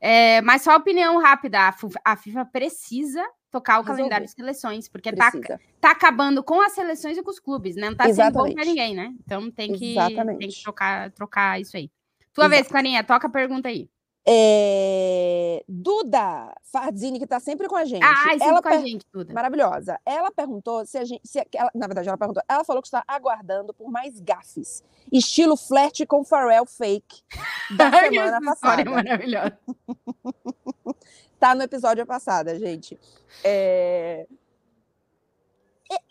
[0.00, 3.96] É, mas só opinião rápida: a FIFA precisa tocar o Resolver.
[3.98, 5.32] calendário de seleções, porque tá,
[5.80, 7.90] tá acabando com as seleções e com os clubes, né?
[7.90, 8.34] Não tá Exatamente.
[8.34, 9.12] sendo bom pra ninguém, né?
[9.24, 9.96] Então tem que,
[10.38, 11.90] tem que trocar, trocar isso aí.
[12.32, 13.90] Tua vez, Clarinha, toca a pergunta aí.
[14.26, 15.64] É...
[15.68, 18.04] Duda Fardini, que está sempre com a gente.
[18.04, 18.78] Ah, sempre ela com per...
[18.78, 19.34] a gente, Duda.
[19.34, 19.98] Maravilhosa.
[20.06, 21.20] Ela perguntou se a gente.
[21.24, 21.70] Se ela...
[21.74, 22.42] Na verdade, ela perguntou.
[22.48, 24.84] Ela falou que está aguardando por mais gafes.
[25.10, 27.22] Estilo flerte com Pharrell fake
[27.76, 28.90] da semana passada.
[28.90, 29.58] maravilhosa.
[31.38, 32.98] tá no episódio passado, gente.
[33.42, 34.26] É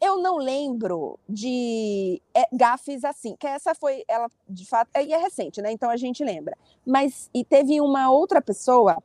[0.02, 5.18] eu não lembro de é, gafes assim, que essa foi, ela de fato, e é
[5.18, 5.72] recente, né?
[5.72, 6.58] Então a gente lembra.
[6.86, 9.02] Mas, e teve uma outra pessoa,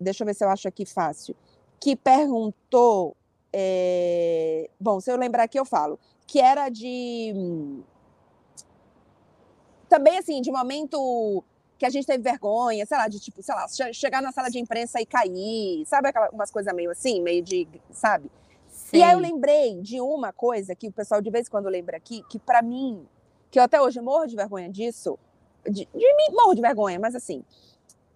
[0.00, 1.36] deixa eu ver se eu acho aqui fácil,
[1.80, 3.16] que perguntou,
[3.52, 7.34] é, bom, se eu lembrar aqui eu falo, que era de,
[9.88, 11.42] também assim, de momento
[11.78, 14.58] que a gente teve vergonha, sei lá, de tipo, sei lá, chegar na sala de
[14.58, 18.30] imprensa e cair, sabe aquelas umas coisas meio assim, meio de, sabe?
[18.92, 21.96] E aí eu lembrei de uma coisa que o pessoal de vez em quando lembra
[21.96, 23.06] aqui, que para mim,
[23.50, 25.18] que eu até hoje morro de vergonha disso,
[25.64, 27.44] de, de mim morro de vergonha, mas assim,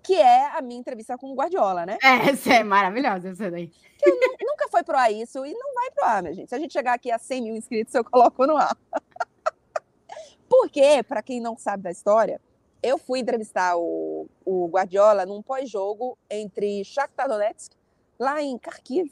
[0.03, 1.97] que é a minha entrevista com o Guardiola, né?
[2.03, 3.69] É, essa é maravilhosa, essa daí.
[3.69, 6.49] Que eu, nunca foi pro ar isso e não vai pro ar, minha gente.
[6.49, 8.77] Se a gente chegar aqui a 100 mil inscritos, eu coloco no ar.
[10.49, 12.41] Porque, para quem não sabe da história,
[12.83, 17.73] eu fui entrevistar o, o Guardiola num pós-jogo entre Shakhtar Donetsk,
[18.19, 19.11] lá em Kharkiv,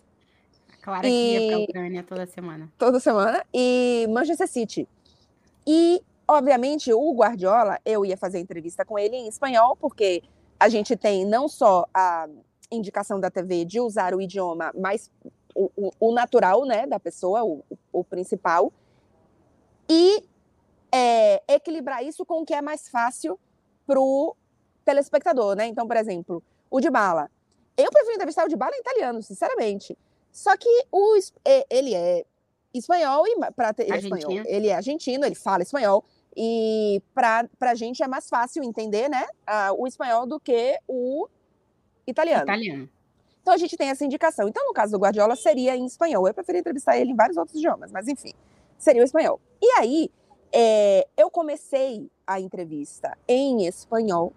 [0.81, 1.11] Clara e...
[1.11, 2.73] que ia pra Ucrânia toda semana.
[2.79, 3.45] Toda semana.
[3.53, 4.89] E Manchester City.
[5.67, 10.23] E, obviamente, o Guardiola, eu ia fazer entrevista com ele em espanhol, porque
[10.59, 12.29] a gente tem não só a
[12.71, 15.11] indicação da TV de usar o idioma, mas
[15.55, 18.73] o, o, o natural, né, da pessoa, o, o principal,
[19.89, 20.23] e
[20.93, 23.39] é, equilibrar isso com o que é mais fácil
[23.87, 24.37] pro
[24.85, 25.67] telespectador, né?
[25.67, 27.31] Então, por exemplo, o de bala.
[27.77, 29.97] Eu prefiro entrevistar o de bala em italiano, sinceramente.
[30.33, 31.19] Só que o,
[31.69, 32.25] ele é
[32.73, 36.05] espanhol e para espanhol, ele é argentino, ele fala espanhol
[36.37, 39.27] e para a gente é mais fácil entender, né,
[39.77, 41.29] o espanhol do que o
[42.07, 42.45] italiano.
[42.45, 42.89] Italiano.
[43.43, 44.49] Então a gente tem essa indicação.
[44.49, 46.27] Então no caso do Guardiola seria em espanhol.
[46.29, 48.33] Eu preferia entrevistar ele em vários outros idiomas, mas enfim,
[48.79, 49.41] seria o espanhol.
[49.61, 50.11] E aí
[50.53, 54.33] é, eu comecei a entrevista em espanhol.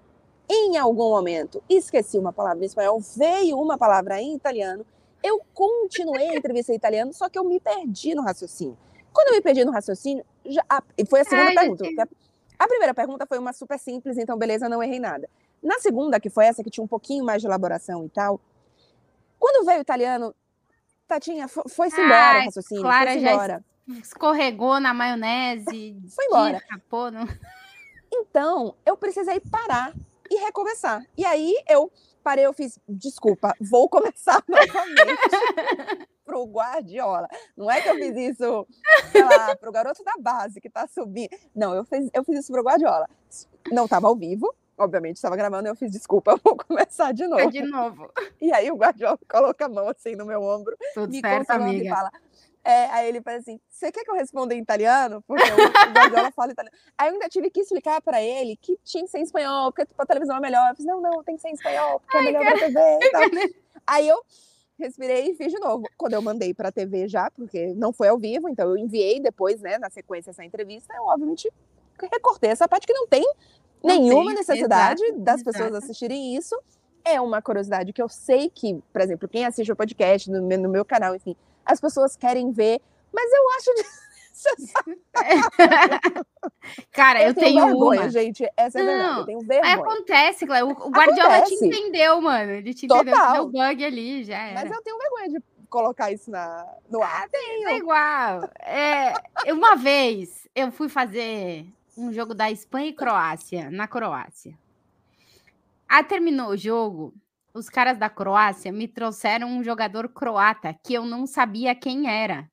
[0.49, 4.85] Em algum momento esqueci uma palavra em espanhol, veio uma palavra em italiano
[5.23, 8.77] eu continuei a entrevista em italiano, só que eu me perdi no raciocínio.
[9.13, 12.09] Quando eu me perdi no raciocínio, já, a, foi a segunda Ai, pergunta.
[12.59, 15.29] A, primeira pergunta foi uma super simples, então beleza, não errei nada.
[15.61, 18.41] Na segunda, que foi essa que tinha um pouquinho mais de elaboração e tal,
[19.39, 20.35] quando veio o italiano,
[21.07, 23.65] Tatinha, foi-se embora o raciocínio, claro, foi embora.
[24.01, 26.57] Escorregou na maionese, foi embora.
[26.57, 27.27] Escapou, não...
[28.11, 29.93] Então, eu precisei parar
[30.29, 31.05] e recomeçar.
[31.17, 31.91] E aí eu
[32.23, 37.27] parei, eu fiz, desculpa, vou começar novamente pro Guardiola.
[37.55, 38.67] Não é que eu fiz isso,
[39.11, 41.29] sei lá, pro garoto da base que tá subindo.
[41.53, 43.07] Não, eu fiz, eu fiz isso pro Guardiola.
[43.71, 47.51] Não estava ao vivo, obviamente estava gravando, eu fiz desculpa, vou começar de novo.
[47.51, 48.11] de novo.
[48.41, 51.85] E aí o Guardiola coloca a mão assim no meu ombro, Tudo me certo, amiga.
[51.85, 52.11] e fala:
[52.63, 55.21] é, aí ele faz assim: você quer que eu responda em italiano?
[55.27, 56.75] Porque o Guardiola fala italiano.
[56.97, 59.85] Aí eu ainda tive que explicar para ele que tinha que ser em espanhol, porque
[59.85, 60.69] tipo, a televisão é melhor.
[60.69, 62.57] Eu falei, não, não, tem que ser em espanhol, porque Ai, é melhor cara.
[62.57, 63.21] pra TV e tal.
[63.85, 64.23] Aí eu
[64.79, 65.83] respirei e fiz de novo.
[65.97, 69.59] Quando eu mandei pra TV já, porque não foi ao vivo, então eu enviei depois,
[69.59, 71.51] né, na sequência essa entrevista, eu obviamente
[72.11, 73.23] recortei essa parte que não tem
[73.83, 76.57] não nenhuma tem, necessidade exato, das pessoas assistirem isso.
[77.05, 80.57] É uma curiosidade que eu sei que, por exemplo, quem assiste o podcast no meu,
[80.57, 83.71] no meu canal, enfim, as pessoas querem ver, mas eu acho
[86.91, 88.09] Cara, eu, eu tenho, tenho vergonha, uma.
[88.09, 88.45] gente.
[88.57, 89.19] Essa é verdade.
[89.19, 89.73] Eu tenho vergonha.
[89.75, 90.69] Acontece, Cléo.
[90.69, 91.57] O Guardiola Acontece.
[91.59, 92.51] te entendeu, mano.
[92.51, 93.13] Ele te entendeu.
[93.13, 93.33] Total.
[93.33, 94.61] Deu bug ali, já era.
[94.61, 97.29] Mas eu tenho vergonha de colocar isso na, no ar.
[97.29, 97.69] Tenho.
[97.69, 98.49] É igual.
[98.59, 99.13] É,
[99.51, 101.65] uma vez eu fui fazer
[101.97, 104.57] um jogo da Espanha e Croácia, na Croácia.
[105.87, 107.13] Aí terminou o jogo,
[107.53, 112.49] os caras da Croácia me trouxeram um jogador croata que eu não sabia quem era.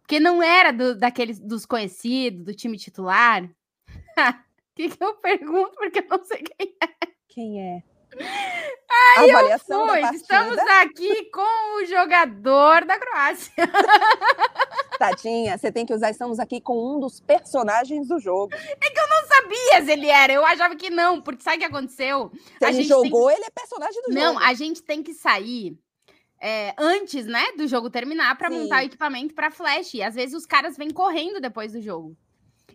[0.00, 3.48] Porque não era do, daqueles dos conhecidos, do time titular.
[4.72, 5.72] O que, que eu pergunto?
[5.72, 6.88] Porque eu não sei quem é.
[7.28, 7.82] Quem é?
[9.16, 10.00] Aí eu fui.
[10.14, 13.52] Estamos aqui com o jogador da Croácia.
[14.98, 16.10] Tadinha, você tem que usar.
[16.10, 18.54] Estamos aqui com um dos personagens do jogo.
[18.54, 20.32] É que eu não sabia se ele era.
[20.32, 22.30] Eu achava que não, porque sabe o que aconteceu?
[22.58, 23.34] Se a ele jogou, que...
[23.34, 24.40] ele é personagem do não, jogo.
[24.40, 25.76] Não, a gente tem que sair
[26.40, 29.94] é, antes, né, do jogo terminar para montar o equipamento para flash.
[29.94, 32.16] E às vezes os caras vêm correndo depois do jogo.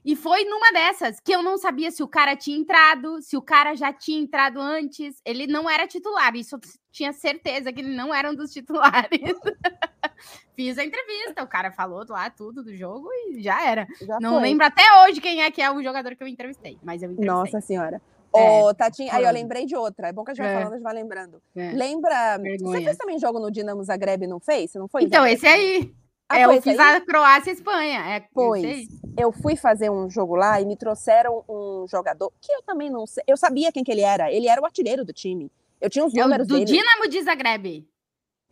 [0.08, 3.41] E foi numa dessas que eu não sabia se o cara tinha entrado, se o
[3.41, 5.22] cara já tinha entrado antes.
[5.26, 9.20] Ele não era titular, isso eu tinha certeza que ele não era um dos titulares.
[10.56, 13.86] Fiz a entrevista, o cara falou lá tudo do jogo e já era.
[14.02, 14.43] Já não foi.
[14.43, 17.28] lembro até hoje quem é que é o jogador que eu entrevistei, mas eu entrevistei.
[17.28, 18.02] Nossa senhora.
[18.34, 20.08] É, Ô, Tatinha, aí eu lembrei de outra.
[20.08, 20.58] É bom que a gente vai é.
[20.58, 21.41] falando, a gente vai lembrando.
[21.54, 21.72] É.
[21.74, 22.38] Lembra?
[22.38, 22.78] Vergonha.
[22.80, 24.74] Você fez também jogo no Dinamo Zagreb, não fez?
[24.74, 25.04] Não foi?
[25.04, 25.93] Então, esse aí.
[26.30, 26.96] Ah, é, eu fiz aí?
[26.96, 28.00] a Croácia e Espanha.
[28.15, 32.62] É, pois, eu fui fazer um jogo lá e me trouxeram um jogador que eu
[32.62, 33.23] também não sei.
[33.27, 34.32] Eu sabia quem que ele era.
[34.32, 35.51] Ele era o artilheiro do time.
[35.82, 36.65] Eu tinha os é números do dele.
[36.65, 37.88] Do Dinamo de Zagreb.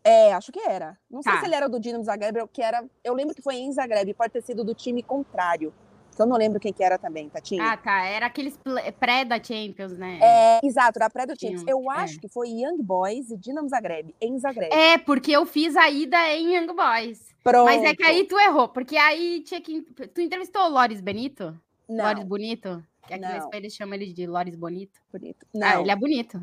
[0.04, 0.98] É, acho que era.
[1.10, 1.32] Não tá.
[1.32, 2.84] sei se ele era do Dinamo Zagreb ou que era.
[3.04, 5.74] Eu lembro que foi em Zagreb, pode ter sido do time contrário.
[6.16, 7.72] Que eu não lembro quem que era também, Tatinha.
[7.72, 8.06] Ah, tá.
[8.06, 8.58] Era aqueles
[9.00, 10.18] pré da Champions, né?
[10.22, 11.64] É, exato, era pré da Champions.
[11.68, 11.96] Eu é.
[11.98, 14.74] acho que foi Young Boys e Dinamo Zagreb, em Zagreb.
[14.74, 17.35] É, porque eu fiz a ida em Young Boys.
[17.46, 17.66] Pronto.
[17.66, 19.84] Mas é que aí tu errou, porque aí tinha que.
[19.84, 21.56] Tu entrevistou o Loris Benito?
[21.88, 22.08] Não.
[22.08, 22.84] Loris Bonito?
[23.06, 23.50] Que aqui não.
[23.50, 25.00] na eles chamam ele de Loris Bonito.
[25.14, 25.46] Bonito.
[25.54, 25.68] Ah, não.
[25.68, 26.42] Ah, ele é bonito.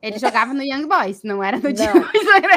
[0.00, 1.88] Ele jogava no Young Boys, não era no time.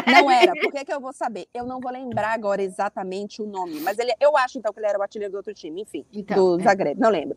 [0.06, 0.52] Não era.
[0.62, 1.48] Por que, que eu vou saber?
[1.52, 3.80] Eu não vou lembrar agora exatamente o nome.
[3.80, 5.82] Mas ele, eu acho, então, que ele era o artilheiro do outro time.
[5.82, 6.64] Enfim, então, do é.
[6.64, 7.00] Zagreb.
[7.00, 7.36] Não lembro.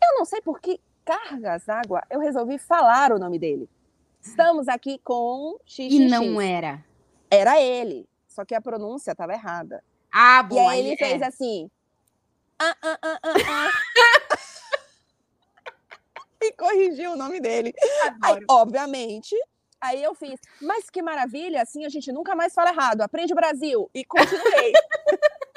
[0.00, 3.68] Eu não sei por que cargas água eu resolvi falar o nome dele.
[4.22, 5.90] Estamos aqui com XXX.
[5.90, 6.84] E não era.
[7.28, 8.06] Era ele.
[8.30, 9.82] Só que a pronúncia estava errada.
[10.10, 10.56] Ah, bom.
[10.56, 10.96] E aí ele é.
[10.96, 11.70] fez assim.
[12.58, 13.70] Ah, ah, ah, ah, ah.
[16.40, 17.74] e corrigiu o nome dele.
[18.22, 19.34] Aí, obviamente,
[19.80, 23.02] aí eu fiz, mas que maravilha, assim a gente nunca mais fala errado.
[23.02, 23.90] Aprende o Brasil.
[23.92, 24.72] E continuei.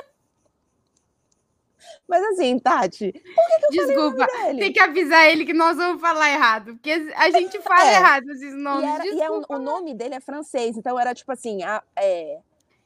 [2.07, 6.01] Mas assim, Tati, por que, que eu Desculpa, tem que avisar ele que nós vamos
[6.01, 7.95] falar errado, porque a gente fala é.
[7.95, 8.83] errado esses nomes.
[8.83, 12.39] E, era, e é, o nome dele é francês, então era tipo assim, a, é,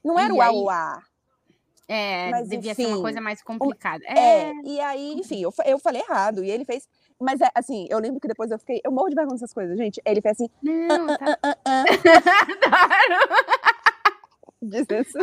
[0.08, 1.04] não era e o A o A.
[1.90, 4.04] É, mas, devia enfim, ser uma coisa mais complicada.
[4.06, 6.88] É, é e aí, enfim, eu, eu falei errado, e ele fez.
[7.20, 8.82] Mas é assim, eu lembro que depois eu fiquei.
[8.84, 10.02] Eu morro de vergonha dessas coisas, gente.
[10.06, 10.50] Ele fez assim.
[10.62, 11.40] Não, ah, tá...
[11.44, 11.86] ah, ah,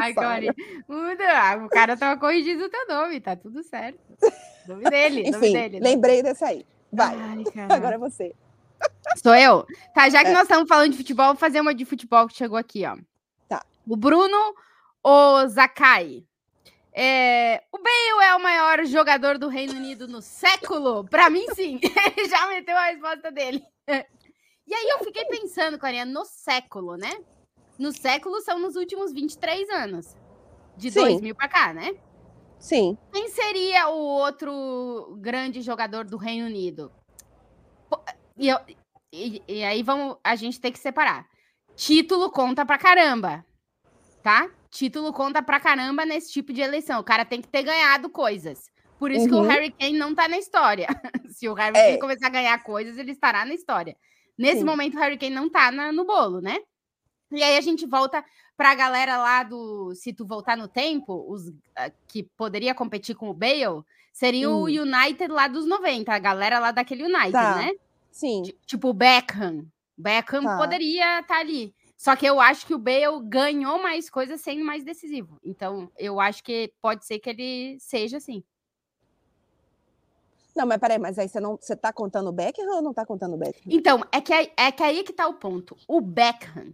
[0.01, 0.55] Agora.
[1.65, 3.99] O cara tava corrigindo o teu nome, tá tudo certo.
[4.67, 5.81] Nome dele, Enfim, nome dele.
[5.81, 6.67] Lembrei desse aí.
[6.91, 7.15] Vai.
[7.15, 8.35] Ai, Agora é você.
[9.23, 9.67] Sou eu?
[9.95, 10.33] Tá, já que é.
[10.33, 12.97] nós estamos falando de futebol, vou fazer uma de futebol que chegou aqui, ó.
[13.49, 13.65] Tá.
[13.87, 14.55] O Bruno
[15.05, 16.25] Ozakai.
[16.97, 21.05] É, o Bale é o maior jogador do Reino Unido no século?
[21.05, 21.79] Para mim, sim.
[22.17, 23.63] Ele já meteu a resposta dele.
[24.67, 27.23] E aí eu fiquei pensando, Clarinha, no século, né?
[27.79, 30.17] No século são nos últimos 23 anos.
[30.77, 31.01] De sim.
[31.01, 31.95] 2000 para cá, né?
[32.59, 32.97] Sim.
[33.13, 36.91] Quem seria o outro grande jogador do Reino Unido?
[38.37, 38.59] E, eu,
[39.13, 41.29] e, e aí vamos, a gente tem que separar.
[41.77, 43.45] Título conta pra caramba,
[44.23, 44.49] tá?
[44.75, 47.01] Título conta pra caramba nesse tipo de eleição.
[47.01, 48.69] O cara tem que ter ganhado coisas.
[48.99, 49.29] Por isso uhum.
[49.29, 49.49] que o uhum.
[49.49, 50.89] Harry Kane não tá na história.
[51.31, 51.87] Se o Harry é.
[51.87, 53.97] Kane começar a ganhar coisas, ele estará na história.
[54.37, 54.65] Nesse Sim.
[54.65, 56.59] momento, o Harry Kane não tá na, no bolo, né?
[57.31, 58.25] E aí a gente volta
[58.57, 59.95] pra galera lá do.
[59.95, 63.83] Se tu voltar no tempo, os uh, que poderia competir com o Bale,
[64.13, 64.63] seria hum.
[64.63, 67.57] o United lá dos 90, a galera lá daquele United, tá.
[67.57, 67.73] né?
[68.11, 68.43] Sim.
[68.67, 69.67] Tipo o Beckham.
[69.97, 70.57] Beckham tá.
[70.57, 71.73] poderia estar tá ali.
[71.97, 75.39] Só que eu acho que o Bale ganhou mais coisas sendo mais decisivo.
[75.45, 78.43] Então, eu acho que pode ser que ele seja assim.
[80.55, 83.05] Não, mas peraí, mas aí você não você tá contando o Beckham ou não tá
[83.05, 83.63] contando o Beckham?
[83.67, 85.77] Então, é que, é que aí que tá o ponto.
[85.89, 86.73] O Beckham,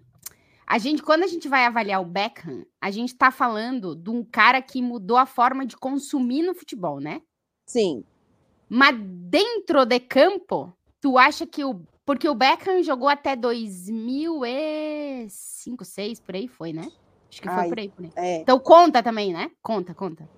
[0.66, 4.22] a gente, quando a gente vai avaliar o Beckham, a gente tá falando de um
[4.22, 7.22] cara que mudou a forma de consumir no futebol, né?
[7.66, 8.04] Sim.
[8.68, 16.18] Mas dentro de campo, tu acha que o porque o Beckham jogou até 2005, 6,
[16.18, 16.90] por aí foi, né?
[17.30, 17.88] Acho que foi Ai, por aí.
[17.88, 18.10] Por aí.
[18.16, 18.38] É.
[18.38, 19.48] Então conta também, né?
[19.62, 20.28] Conta, conta.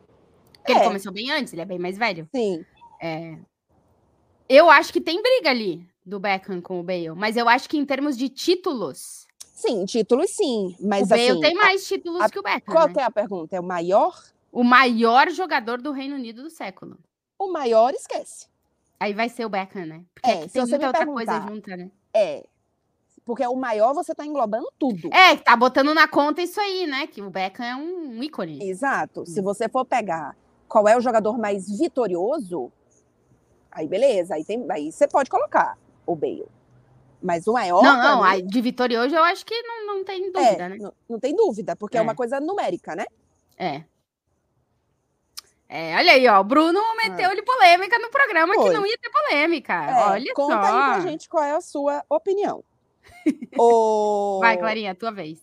[0.53, 0.77] Porque é.
[0.77, 2.29] ele começou bem antes, ele é bem mais velho.
[2.31, 2.63] Sim.
[3.01, 3.39] É...
[4.51, 7.79] Eu acho que tem briga ali do Beckham com o Bale, mas eu acho que
[7.79, 9.27] em termos de títulos.
[9.39, 10.77] Sim, títulos sim.
[10.79, 12.75] Mas o Bale assim, tem mais títulos a, que o Beckham.
[12.75, 12.95] Qual né?
[12.99, 13.57] é a pergunta?
[13.57, 14.15] É o maior?
[14.53, 16.99] O maior jogador do Reino Unido do século.
[17.39, 18.52] O maior, esquece.
[19.03, 20.05] Aí vai ser o Beckham, né?
[20.15, 21.91] Porque é, tem muita outra coisa junta, né?
[22.15, 22.47] É.
[23.25, 25.13] Porque o maior você tá englobando tudo.
[25.13, 27.09] É, tá botando na conta isso aí, né?
[27.09, 28.63] Que o Beckham é um ícone.
[28.63, 29.23] Exato.
[29.23, 29.27] Hum.
[29.27, 30.37] Se você for pegar
[30.69, 32.71] qual é o jogador mais vitorioso,
[33.73, 35.77] aí beleza, aí, tem, aí você pode colocar
[36.07, 36.47] o Bale.
[37.21, 37.83] Mas o maior.
[37.83, 40.77] Não, não, mim, de vitorioso eu acho que não, não tem dúvida, é, né?
[40.79, 42.01] Não, não, tem dúvida, porque é.
[42.01, 43.07] é uma coisa numérica, né?
[43.59, 43.83] É.
[45.75, 46.39] É, olha aí, ó.
[46.39, 47.45] O Bruno meteu-lhe ah.
[47.47, 48.65] polêmica no programa Foi.
[48.65, 49.73] que não ia ter polêmica.
[49.73, 50.61] É, olha conta só.
[50.61, 52.63] Conta aí pra gente qual é a sua opinião.
[53.57, 54.39] o...
[54.45, 55.39] Vai, Clarinha, tua vez.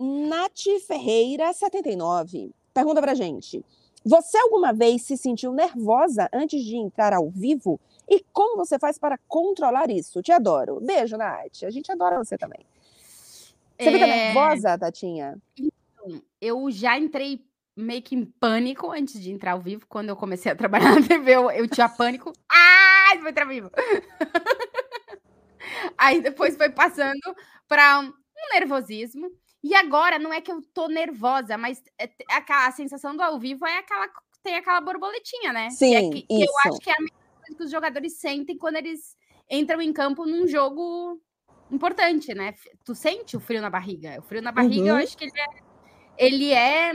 [0.00, 3.62] Nath Ferreira, 79, pergunta pra gente.
[4.02, 7.78] Você alguma vez se sentiu nervosa antes de entrar ao vivo?
[8.08, 10.22] E como você faz para controlar isso?
[10.22, 10.80] Te adoro.
[10.80, 11.62] Beijo, Nath.
[11.62, 12.60] A gente adora você também.
[13.78, 13.92] Você é...
[13.92, 15.36] fica nervosa, Tatinha?
[15.58, 17.44] Então, eu já entrei
[17.76, 19.86] meio que em pânico antes de entrar ao vivo.
[19.88, 22.32] Quando eu comecei a trabalhar na TV, eu, eu tinha pânico.
[22.50, 23.70] Ah, vou entrar ao vivo.
[25.98, 27.34] Aí depois foi passando
[27.68, 28.12] para um
[28.52, 29.30] nervosismo.
[29.62, 33.38] E agora não é que eu tô nervosa, mas é a, a sensação do ao
[33.38, 34.08] vivo é aquela
[34.42, 35.70] tem aquela borboletinha, né?
[35.70, 38.18] Sim, que é que, que eu acho que é a mesma coisa que os jogadores
[38.18, 39.16] sentem quando eles
[39.50, 41.18] entram em campo num jogo
[41.70, 42.54] importante, né?
[42.84, 44.18] Tu sente o frio na barriga?
[44.18, 44.88] O frio na barriga, uhum.
[44.88, 45.46] eu acho que ele é,
[46.18, 46.92] ele é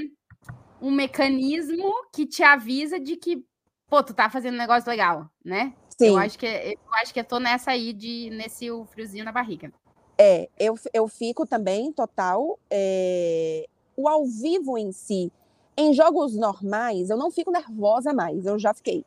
[0.82, 3.46] um mecanismo que te avisa de que,
[3.88, 5.74] pô, tu tá fazendo um negócio legal, né?
[5.98, 6.08] Sim.
[6.08, 9.32] Eu acho que eu acho que eu tô nessa aí de nesse o friozinho na
[9.32, 9.72] barriga.
[10.18, 12.60] É, eu, eu fico também, total.
[12.70, 15.32] É, o ao vivo em si,
[15.78, 19.06] em jogos normais, eu não fico nervosa mais, eu já fiquei.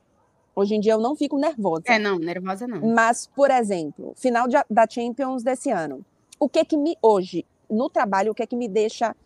[0.54, 1.84] Hoje em dia eu não fico nervosa.
[1.86, 2.94] É, não, nervosa não.
[2.94, 6.04] Mas, por exemplo, final de, da Champions desse ano.
[6.38, 9.16] O que que me, hoje, no trabalho, o que que me deixa,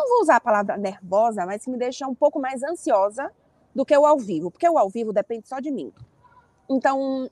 [0.00, 3.30] não vou usar a palavra nervosa, mas me deixa um pouco mais ansiosa
[3.74, 5.92] do que o ao vivo, porque o ao vivo depende só de mim.
[6.68, 7.30] Então,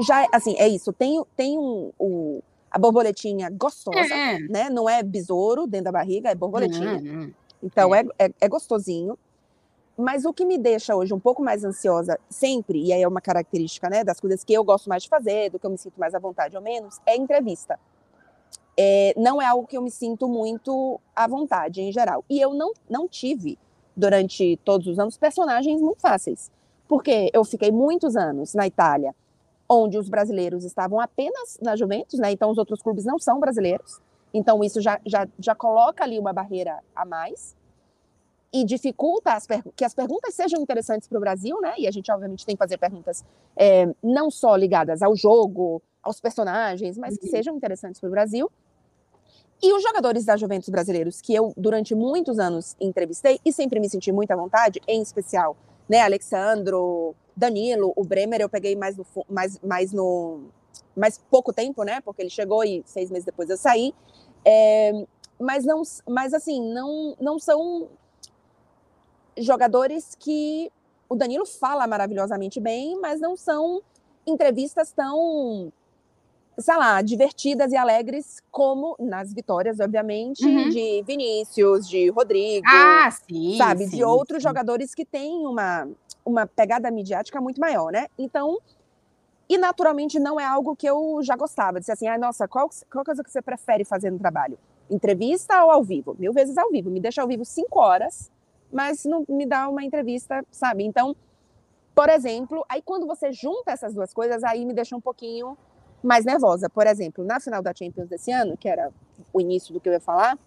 [0.00, 0.92] já, assim, é isso.
[0.92, 4.38] Tem, tem um, um a borboletinha gostosa, é.
[4.38, 4.70] né?
[4.70, 6.98] Não é besouro dentro da barriga, é borboletinha.
[6.98, 7.32] Uhum.
[7.62, 8.04] Então é.
[8.18, 9.18] É, é gostosinho.
[9.98, 13.20] Mas o que me deixa hoje um pouco mais ansiosa, sempre, e aí é uma
[13.20, 16.00] característica né, das coisas que eu gosto mais de fazer, do que eu me sinto
[16.00, 17.78] mais à vontade ou menos, é entrevista.
[18.82, 22.24] É, não é algo que eu me sinto muito à vontade em geral.
[22.30, 23.58] E eu não, não tive,
[23.94, 26.50] durante todos os anos, personagens muito fáceis.
[26.88, 29.14] Porque eu fiquei muitos anos na Itália
[29.68, 32.32] onde os brasileiros estavam apenas na Juventus, né?
[32.32, 34.00] Então os outros clubes não são brasileiros.
[34.32, 37.54] Então isso já, já, já coloca ali uma barreira a mais
[38.52, 41.74] e dificulta as que as perguntas sejam interessantes para o Brasil, né?
[41.78, 43.22] E a gente obviamente tem que fazer perguntas
[43.54, 47.30] é, não só ligadas ao jogo, aos personagens, mas que uhum.
[47.30, 48.50] sejam interessantes para o Brasil.
[49.62, 53.90] E os jogadores da Juventus brasileiros que eu durante muitos anos entrevistei e sempre me
[53.90, 55.56] senti muito à vontade, em especial,
[55.88, 60.48] né, Alexandro, Danilo, o Bremer eu peguei mais no mais, mais no
[60.96, 62.00] mais pouco tempo, né?
[62.00, 63.94] Porque ele chegou e seis meses depois eu saí.
[64.44, 65.06] É,
[65.38, 67.88] mas não, mas assim, não, não são
[69.36, 70.70] jogadores que
[71.08, 73.82] o Danilo fala maravilhosamente bem, mas não são
[74.26, 75.72] entrevistas tão,
[76.58, 80.68] sei lá, divertidas e alegres como nas vitórias, obviamente, uhum.
[80.68, 84.48] de Vinícius, de Rodrigo, ah, sim, sabe, sim, de outros sim.
[84.48, 85.88] jogadores que têm uma
[86.24, 88.06] uma pegada midiática muito maior, né?
[88.18, 88.58] Então,
[89.48, 91.80] e naturalmente não é algo que eu já gostava.
[91.80, 94.58] Dizer assim, ah, nossa, qual, qual coisa que você prefere fazer no trabalho?
[94.88, 96.14] Entrevista ou ao vivo?
[96.18, 96.90] Mil vezes ao vivo.
[96.90, 98.30] Me deixa ao vivo cinco horas,
[98.72, 100.84] mas não me dá uma entrevista, sabe?
[100.84, 101.16] Então,
[101.94, 105.56] por exemplo, aí quando você junta essas duas coisas, aí me deixa um pouquinho
[106.02, 106.68] mais nervosa.
[106.68, 108.90] Por exemplo, na final da Champions desse ano, que era
[109.32, 110.38] o início do que eu ia falar,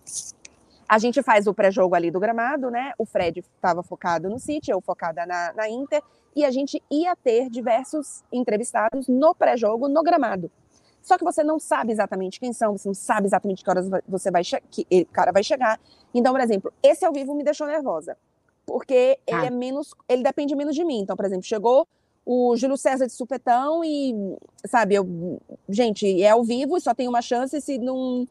[0.88, 2.94] a gente faz o pré-jogo ali do gramado, né?
[2.98, 6.02] O Fred estava focado no City, eu focada na, na Inter,
[6.36, 10.52] e a gente ia ter diversos entrevistados no pré-jogo, no gramado.
[11.02, 14.32] Só que você não sabe exatamente quem são, você não sabe exatamente que horas você
[14.32, 15.80] vai que o cara vai chegar.
[16.14, 18.18] Então, por exemplo, esse ao vivo me deixou nervosa,
[18.66, 19.38] porque ah.
[19.38, 21.02] ele é menos, ele depende menos de mim.
[21.02, 21.88] Então, por exemplo, chegou
[22.26, 24.14] o Júlio César de supetão e,
[24.66, 28.28] sabe, eu, gente, é ao vivo e só tem uma chance se não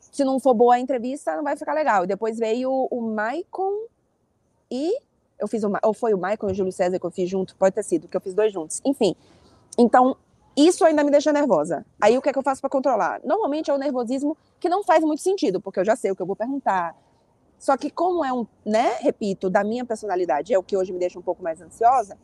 [0.00, 2.06] se não for boa a entrevista, não vai ficar legal.
[2.06, 3.72] Depois veio o Maicon
[4.70, 4.94] e
[5.38, 7.56] eu fiz uma, ou foi o Maicon e o Júlio César que eu fiz junto,
[7.56, 8.82] pode ter sido, que eu fiz dois juntos.
[8.84, 9.16] Enfim.
[9.78, 10.14] Então,
[10.54, 11.86] isso ainda me deixa nervosa.
[11.98, 13.22] Aí o que é que eu faço para controlar?
[13.24, 16.20] Normalmente é o nervosismo que não faz muito sentido, porque eu já sei o que
[16.20, 16.94] eu vou perguntar.
[17.58, 20.98] Só que como é um, né, repito, da minha personalidade, é o que hoje me
[20.98, 22.18] deixa um pouco mais ansiosa,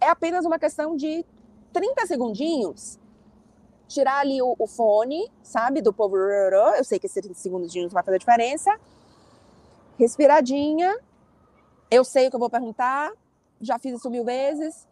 [0.00, 1.24] é apenas uma questão de
[1.72, 2.98] 30 segundinhos
[3.90, 6.16] tirar ali o, o, fone, sabe, do povo.
[6.16, 8.78] Eu sei que esses 30 segundos vai fazer diferença.
[9.98, 10.96] Respiradinha.
[11.90, 13.12] Eu sei o que eu vou perguntar.
[13.60, 14.86] Já fiz isso mil vezes.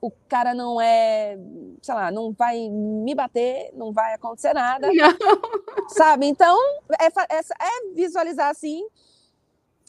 [0.00, 1.38] O cara não é,
[1.82, 4.88] sei lá, não vai me bater, não vai acontecer nada.
[4.90, 5.88] Não.
[5.90, 6.26] Sabe?
[6.26, 6.58] Então,
[6.98, 8.82] é, é, é visualizar assim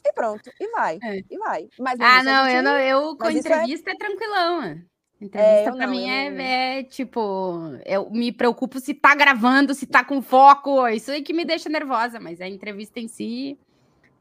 [0.04, 1.22] e pronto, e vai, é.
[1.30, 1.68] e vai.
[1.78, 3.94] Mas ah, não, gente, eu não, eu com é entrevista é...
[3.94, 4.82] é tranquilão.
[5.20, 10.04] Entrevista é, para mim é, é, tipo, eu me preocupo se tá gravando, se tá
[10.04, 13.56] com foco, isso aí que me deixa nervosa, mas a entrevista em si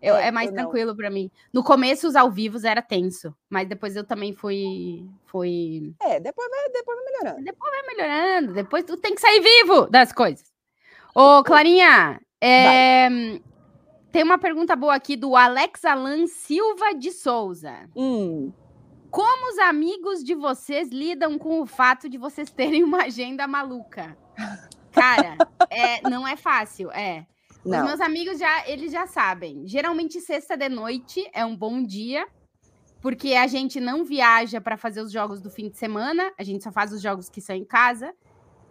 [0.02, 1.30] eu, é, é, mais tranquilo para mim.
[1.54, 6.50] No começo os ao vivos era tenso, mas depois eu também fui fui É, depois
[6.50, 7.46] vai, depois vai melhorando.
[7.46, 10.52] Depois vai melhorando, depois tu tem que sair vivo das coisas.
[11.16, 13.08] Ô, Clarinha, é,
[14.12, 17.90] tem uma pergunta boa aqui do Alex Alan Silva de Souza.
[17.96, 18.52] Hum.
[19.10, 24.18] Como os amigos de vocês lidam com o fato de vocês terem uma agenda maluca?
[24.92, 25.38] Cara,
[25.70, 27.26] é, não é fácil, é.
[27.64, 27.80] Não.
[27.80, 29.68] Os meus amigos já, eles já sabem.
[29.68, 32.28] Geralmente sexta de noite é um bom dia,
[33.02, 36.64] porque a gente não viaja para fazer os jogos do fim de semana, a gente
[36.64, 38.14] só faz os jogos que são em casa.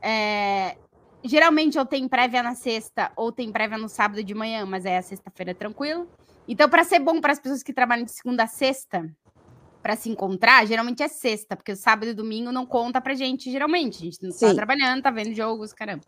[0.03, 0.77] É,
[1.25, 4.99] geralmente eu tenho prévia na sexta ou tem prévia no sábado de manhã, mas é
[4.99, 6.09] a sexta-feira tranquilo.
[6.49, 9.09] Então, para ser bom para as pessoas que trabalham de segunda a sexta,
[9.83, 13.51] para se encontrar, geralmente é sexta, porque o sábado e domingo não conta pra gente,
[13.51, 13.99] geralmente.
[13.99, 16.03] A gente não tá trabalhando, tá vendo jogos, caramba.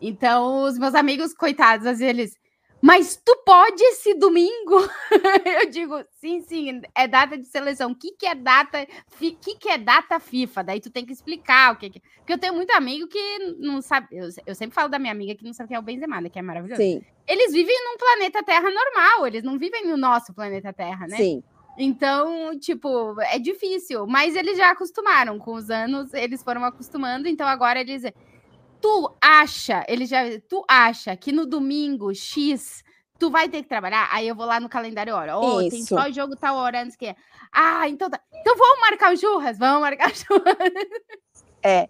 [0.00, 2.47] Então, os meus amigos, coitados, às vezes eles.
[2.80, 4.76] Mas tu pode esse domingo?
[5.62, 7.90] eu digo, sim, sim, é data de seleção.
[7.90, 8.86] O que, que é data?
[9.12, 10.62] O que, que é data FIFA?
[10.62, 12.02] Daí tu tem que explicar o que, que...
[12.18, 14.08] Porque eu tenho muito amigo que não sabe.
[14.12, 16.20] Eu, eu, sempre falo da minha amiga que não sabe o que é o Benzema,
[16.20, 16.80] né, que é maravilhoso.
[16.80, 17.02] Sim.
[17.26, 21.16] Eles vivem num planeta Terra normal, eles não vivem no nosso planeta Terra, né?
[21.16, 21.42] Sim.
[21.76, 27.46] Então, tipo, é difícil, mas eles já acostumaram com os anos, eles foram acostumando, então
[27.46, 28.02] agora eles
[28.80, 32.82] tu acha, ele já, tu acha que no domingo X
[33.18, 34.08] tu vai ter que trabalhar?
[34.12, 35.38] Aí eu vou lá no calendário hora.
[35.38, 37.14] Oh, tem só jogo tal hora antes que.
[37.52, 38.20] Ah, então tá.
[38.32, 40.72] Então vamos marcar o churras, vamos marcar o churras.
[41.62, 41.88] É.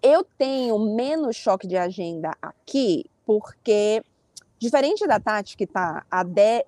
[0.00, 4.02] Eu tenho menos choque de agenda aqui, porque
[4.58, 6.62] diferente da Tati, que tá a 10.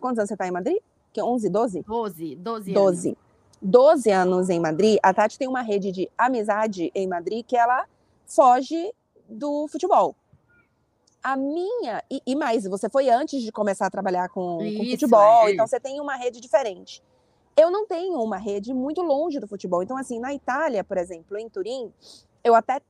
[0.00, 0.78] Quantos anos você tá em Madrid?
[1.16, 1.82] que 11, 12?
[1.82, 3.08] 12, 12 12.
[3.08, 3.18] Anos.
[3.62, 7.86] 12 anos em Madrid, a Tati tem uma rede de amizade em Madrid que ela
[8.26, 8.92] foge
[9.28, 10.14] do futebol.
[11.22, 14.90] A minha, e, e mais, você foi antes de começar a trabalhar com, Isso, com
[14.90, 15.52] futebol, é.
[15.52, 17.02] então você tem uma rede diferente.
[17.56, 19.82] Eu não tenho uma rede muito longe do futebol.
[19.82, 21.92] Então, assim, na Itália, por exemplo, em Turim,
[22.44, 22.80] eu até.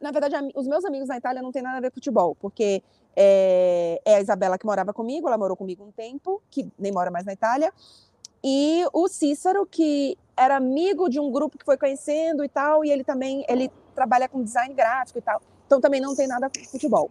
[0.00, 2.82] Na verdade, os meus amigos na Itália não tem nada a ver com futebol, porque
[3.14, 7.10] é, é, a Isabela que morava comigo, ela morou comigo um tempo, que nem mora
[7.10, 7.72] mais na Itália.
[8.42, 12.90] E o Cícero, que era amigo de um grupo que foi conhecendo e tal, e
[12.90, 15.40] ele também ele trabalha com design gráfico e tal.
[15.66, 17.10] Então também não tem nada com futebol.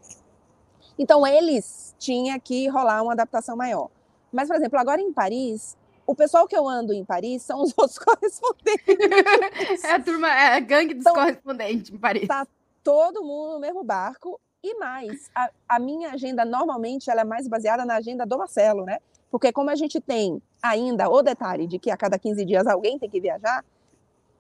[0.98, 3.90] Então eles tinha que rolar uma adaptação maior.
[4.32, 7.74] Mas, por exemplo, agora em Paris, o pessoal que eu ando em Paris são os
[7.78, 9.84] outros correspondentes.
[9.84, 12.28] É a turma, é a gangue dos então, correspondentes em Paris.
[12.28, 12.48] Tá
[12.84, 17.48] todo mundo no mesmo barco e mais, a, a, minha agenda normalmente ela é mais
[17.48, 18.98] baseada na agenda do Marcelo, né?
[19.30, 22.98] Porque como a gente tem ainda o detalhe de que a cada 15 dias alguém
[22.98, 23.64] tem que viajar,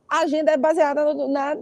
[0.09, 1.55] a agenda é baseada no, na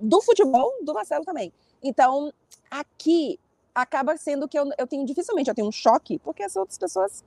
[0.00, 1.52] do futebol do Marcelo também.
[1.82, 2.32] Então,
[2.70, 3.38] aqui
[3.74, 7.22] acaba sendo que eu, eu tenho dificilmente eu tenho um choque, porque as outras pessoas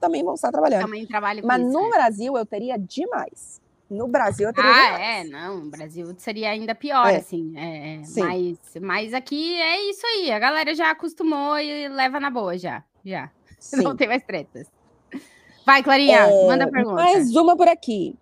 [0.00, 0.82] também vão estar trabalhando.
[0.82, 1.90] Também trabalho Mas isso, no é.
[1.90, 3.60] Brasil eu teria demais.
[3.90, 7.16] No Brasil eu teria Ah, é, não, no Brasil seria ainda pior, é.
[7.16, 7.52] assim.
[7.56, 12.30] É, é mas, mas aqui é isso aí, a galera já acostumou e leva na
[12.30, 12.84] boa já.
[13.04, 13.30] Já.
[13.58, 13.82] Sim.
[13.82, 14.66] Não tem mais tretas.
[15.66, 17.02] Vai, Clarinha, é, manda pergunta.
[17.02, 18.16] Mais uma por aqui.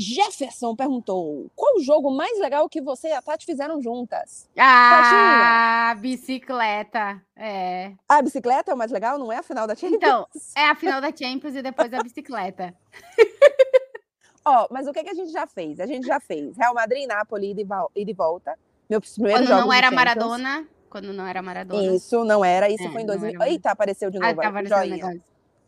[0.00, 4.48] Jefferson perguntou: qual o jogo mais legal que você e a Tati fizeram juntas?
[4.58, 6.00] Ah, Tatinha.
[6.00, 7.22] bicicleta.
[7.36, 7.92] É.
[8.08, 9.96] A bicicleta é o mais legal, não é a final da Champions?
[9.96, 10.26] Então,
[10.56, 12.74] é a final da Champions e depois a bicicleta.
[14.44, 15.78] Ó, mas o que, que a gente já fez?
[15.78, 17.54] A gente já fez Real Madrid Napoli
[17.94, 18.58] e de volta.
[18.88, 20.66] Meu primeiro Quando não era Maradona.
[20.88, 21.94] Quando não era Maradona.
[21.94, 22.68] Isso, não era.
[22.68, 23.42] Isso é, foi em 2000.
[23.42, 24.40] Eita, apareceu de ah, novo.
[24.40, 25.20] Ah, tá joinha.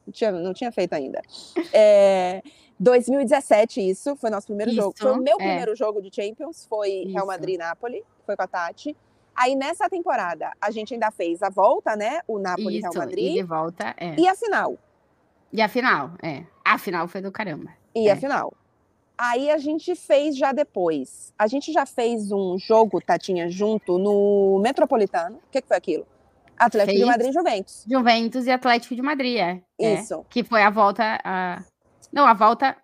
[0.06, 1.20] Não tinha, não tinha feito ainda.
[1.72, 2.42] É,
[2.82, 4.94] 2017, isso, foi nosso primeiro isso, jogo.
[4.98, 5.44] Foi o meu é.
[5.44, 7.12] primeiro jogo de Champions, foi isso.
[7.12, 8.96] Real Madrid Napoli, foi com a Tati.
[9.34, 12.20] Aí nessa temporada, a gente ainda fez a volta, né?
[12.26, 13.30] O Napoli Real Madrid.
[13.30, 14.16] E de volta, é.
[14.18, 14.76] E a final.
[15.52, 16.44] E a final, é.
[16.64, 17.70] A final foi do caramba.
[17.94, 18.12] E é.
[18.12, 18.52] a final.
[19.16, 21.32] Aí a gente fez já depois.
[21.38, 25.36] A gente já fez um jogo, Tatinha, junto no Metropolitano.
[25.36, 26.06] O que, que foi aquilo?
[26.58, 27.84] Atlético fez de Madrid e Juventus.
[27.88, 29.62] Juventus e Atlético de Madrid, é.
[29.80, 29.94] é.
[29.94, 30.14] Isso.
[30.14, 30.24] É.
[30.28, 31.20] Que foi a volta.
[31.24, 31.62] A...
[32.12, 32.76] Não, a volta.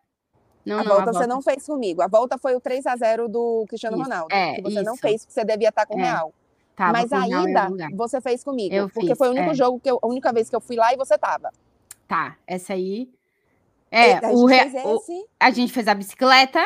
[0.65, 2.03] Não, a, não, volta a volta você não fez comigo.
[2.03, 4.05] A volta foi o 3 a 0 do Cristiano isso.
[4.05, 4.35] Ronaldo.
[4.35, 4.85] É, que você isso.
[4.85, 6.05] não fez, porque você devia estar com o é.
[6.05, 6.33] Real.
[6.75, 8.75] Tava Mas a ida você fez comigo.
[8.75, 9.55] Eu porque fiz, foi o único é.
[9.55, 11.51] jogo que eu, a única vez que eu fui lá e você tava.
[12.07, 13.11] Tá, essa aí
[13.91, 14.61] é, a, o, Re...
[14.85, 15.01] o...
[15.41, 16.61] a gente fez a bicicleta.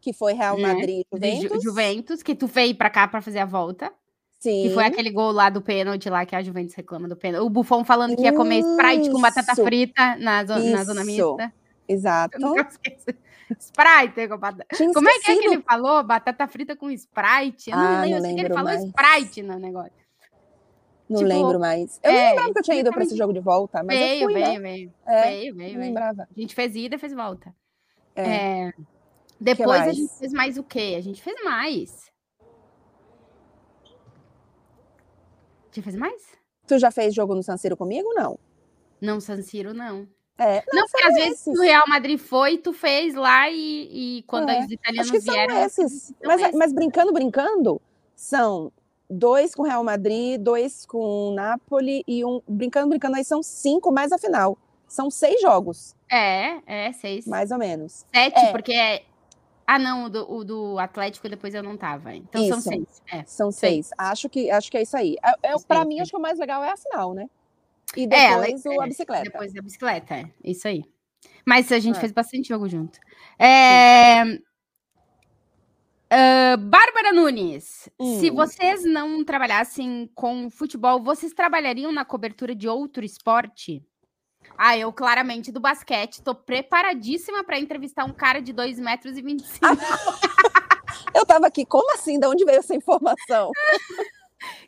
[0.00, 1.36] Que foi Real né, Madrid né?
[1.36, 1.62] Juventus.
[1.62, 3.92] Juventus, que tu veio pra cá pra fazer a volta.
[4.38, 4.64] Sim.
[4.64, 7.46] Que foi aquele gol lá do pênalti lá que a Juventus reclama do pênalti.
[7.46, 10.58] O Buffon falando que ia comer Sprite com batata frita na, zo...
[10.58, 11.52] na zona mista.
[11.88, 12.38] Exato.
[13.58, 14.28] Sprite.
[14.94, 16.02] Como é que é que ele falou?
[16.02, 17.70] Batata frita com Sprite?
[17.70, 20.04] Eu não ah, lembro, não lembro que ele falou Sprite no negócio.
[21.08, 22.00] Não tipo, lembro mais.
[22.02, 24.22] Eu é, não lembrava que eu tinha ido para esse jogo de volta, mas veio,
[24.22, 24.60] eu fui, veio, né?
[24.60, 26.22] veio, é, veio, veio, lembrava.
[26.22, 27.54] A gente fez ida e fez volta.
[28.16, 28.68] É.
[28.68, 28.72] é.
[29.38, 30.94] Depois a gente fez mais o quê?
[30.96, 32.10] A gente fez mais.
[35.60, 36.22] A gente fez mais?
[36.66, 38.08] Tu já fez jogo no San Siro comigo?
[38.14, 38.38] Não.
[39.00, 40.08] Não, San Siro, não.
[40.36, 44.22] É, não, não porque às vezes o Real Madrid foi, tu fez lá e, e
[44.24, 45.54] quando é, os italianos acho que vieram.
[45.54, 46.14] São esses.
[46.24, 46.54] Mas, esses.
[46.56, 47.80] mas brincando, brincando,
[48.16, 48.72] são
[49.08, 50.98] dois com o Real Madrid, dois com
[51.30, 52.40] o Napoli e um.
[52.48, 54.58] Brincando, brincando, aí são cinco mais a final.
[54.88, 55.94] São seis jogos.
[56.10, 57.26] É, é, seis.
[57.26, 58.04] Mais ou menos.
[58.12, 58.52] Sete, é.
[58.52, 59.02] porque é.
[59.66, 62.14] Ah, não, o do, o do Atlético depois eu não tava.
[62.14, 62.50] Então isso.
[62.50, 63.02] são seis.
[63.10, 63.24] É.
[63.24, 63.86] São seis.
[63.86, 63.90] seis.
[63.96, 65.16] Acho, que, acho que é isso aí.
[65.24, 67.28] É, é, para mim, acho que o mais legal é a final, né?
[67.96, 69.24] E depois é, o, a bicicleta.
[69.24, 70.30] Depois a bicicleta, é.
[70.42, 70.84] Isso aí.
[71.46, 72.00] Mas a gente é.
[72.00, 72.98] fez bastante jogo junto.
[73.38, 74.24] É...
[76.14, 78.20] Uh, Bárbara Nunes, hum.
[78.20, 83.82] se vocês não trabalhassem com futebol, vocês trabalhariam na cobertura de outro esporte?
[84.56, 89.22] Ah, eu claramente do basquete, tô preparadíssima para entrevistar um cara de 2 metros e
[89.22, 89.66] 25.
[91.14, 92.20] eu tava aqui, como assim?
[92.20, 93.50] De onde veio essa informação?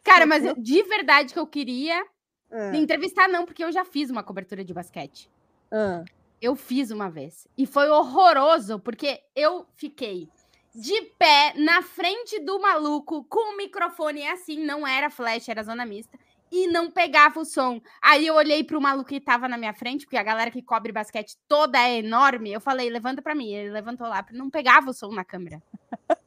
[0.03, 2.05] cara, mas de verdade que eu queria
[2.51, 2.75] hum.
[2.75, 5.31] entrevistar, não, porque eu já fiz uma cobertura de basquete.
[5.73, 6.05] Hum.
[6.41, 7.49] Eu fiz uma vez.
[7.57, 10.29] E foi horroroso, porque eu fiquei
[10.75, 15.87] de pé na frente do maluco com o microfone assim, não era flash, era zona
[15.87, 16.19] mista,
[16.53, 17.81] e não pegava o som.
[18.01, 20.93] Aí eu olhei pro maluco que tava na minha frente, porque a galera que cobre
[20.93, 22.53] basquete toda é enorme.
[22.53, 23.53] Eu falei, levanta para mim.
[23.53, 25.63] Ele levantou lá, não pegava o som na câmera.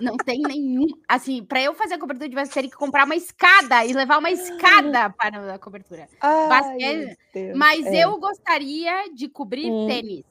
[0.00, 0.86] Não tem nenhum.
[1.08, 4.18] Assim, para eu fazer a cobertura de basquete, teria que comprar uma escada e levar
[4.18, 6.08] uma escada para a cobertura.
[6.20, 7.18] Ai, basquete,
[7.54, 8.04] mas é.
[8.04, 9.86] eu gostaria de cobrir hum.
[9.86, 10.24] tênis.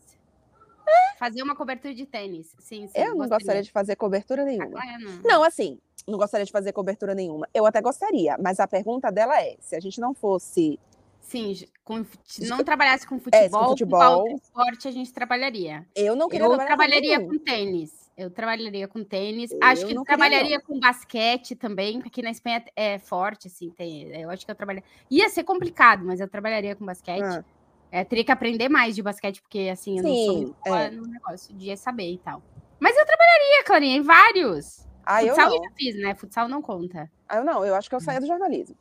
[1.20, 2.55] Fazer uma cobertura de tênis.
[2.59, 2.93] Sim, sim.
[2.95, 4.80] Eu não gostaria, gostaria de fazer cobertura nenhuma.
[4.80, 5.22] Ah, não.
[5.24, 7.47] não, assim, não gostaria de fazer cobertura nenhuma.
[7.53, 10.80] Eu até gostaria, mas a pergunta dela é: se a gente não fosse.
[11.22, 12.05] Sim, com,
[12.47, 15.86] não trabalhasse com futebol, é, com futebol, com esporte a gente trabalharia.
[15.95, 18.09] Eu não queria Eu trabalharia com tênis.
[18.17, 19.51] Eu trabalharia com tênis.
[19.51, 20.65] Eu acho que eu trabalharia não.
[20.65, 23.70] com basquete também, porque na Espanha é forte, assim.
[23.70, 24.89] Tem, eu acho que eu trabalharia.
[25.09, 27.24] Ia ser complicado, mas eu trabalharia com basquete.
[27.24, 27.43] Ah.
[27.91, 30.91] É, teria que aprender mais de basquete, porque assim, eu Sim, não sou é.
[30.91, 32.41] no negócio de saber e tal.
[32.80, 34.86] Mas eu trabalharia, Clarinha, em vários.
[35.05, 35.55] Ah, Futsal eu, não.
[35.55, 36.15] eu já fiz, né?
[36.15, 37.11] Futsal não conta.
[37.28, 38.76] Ah, eu não, eu acho que eu saía do jornalismo.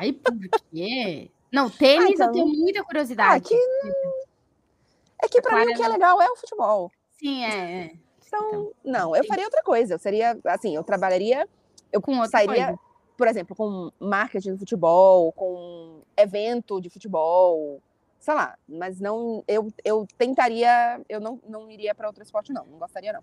[0.00, 0.32] Aí por
[0.70, 1.30] quê?
[1.52, 2.26] Não, tênis ah, então...
[2.26, 3.44] eu tenho muita curiosidade.
[3.44, 5.24] Ah, que...
[5.24, 6.90] É que pra mim o que é legal é o futebol.
[7.18, 7.48] Sim, é.
[7.48, 7.92] é.
[8.26, 9.94] Então, então, não, eu faria outra coisa.
[9.94, 11.46] Eu seria, assim, eu trabalharia,
[11.92, 12.78] eu com outra sairia, coisa
[13.22, 17.80] por exemplo, com marketing de futebol, com evento de futebol,
[18.18, 22.66] sei lá, mas não, eu, eu tentaria, eu não, não iria para outro esporte, não,
[22.66, 23.22] não gostaria, não.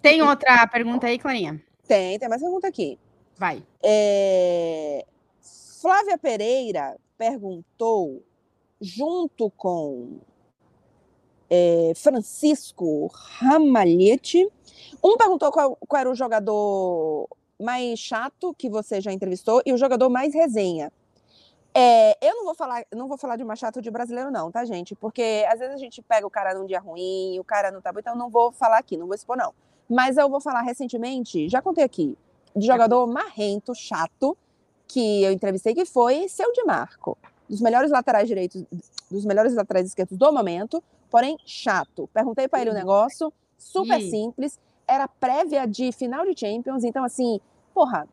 [0.00, 1.60] Tem outra pergunta aí, Clarinha?
[1.86, 2.96] Tem, tem mais pergunta aqui.
[3.36, 3.60] Vai.
[3.82, 5.04] É...
[5.80, 8.24] Flávia Pereira perguntou,
[8.80, 10.18] junto com
[11.48, 14.44] é, Francisco Ramalhete,
[15.02, 17.28] um perguntou qual, qual era o jogador
[17.60, 20.92] mais chato que você já entrevistou e o jogador mais resenha.
[21.72, 24.64] É, eu não vou falar, não vou falar de mais chato de brasileiro, não, tá,
[24.64, 24.96] gente?
[24.96, 27.92] Porque às vezes a gente pega o cara num dia ruim, o cara não tá
[27.92, 29.54] bom, então não vou falar aqui, não vou expor, não.
[29.88, 32.18] Mas eu vou falar recentemente, já contei aqui,
[32.56, 34.36] de jogador marrento, chato,
[34.88, 37.16] que eu entrevistei, que foi seu de Marco.
[37.48, 38.64] Dos melhores laterais direitos,
[39.10, 42.10] dos melhores laterais esquerdos do momento, porém chato.
[42.12, 42.80] Perguntei para ele o um uhum.
[42.80, 44.58] negócio, super simples
[44.88, 47.38] era prévia de final de Champions, então assim,
[47.74, 48.08] porra,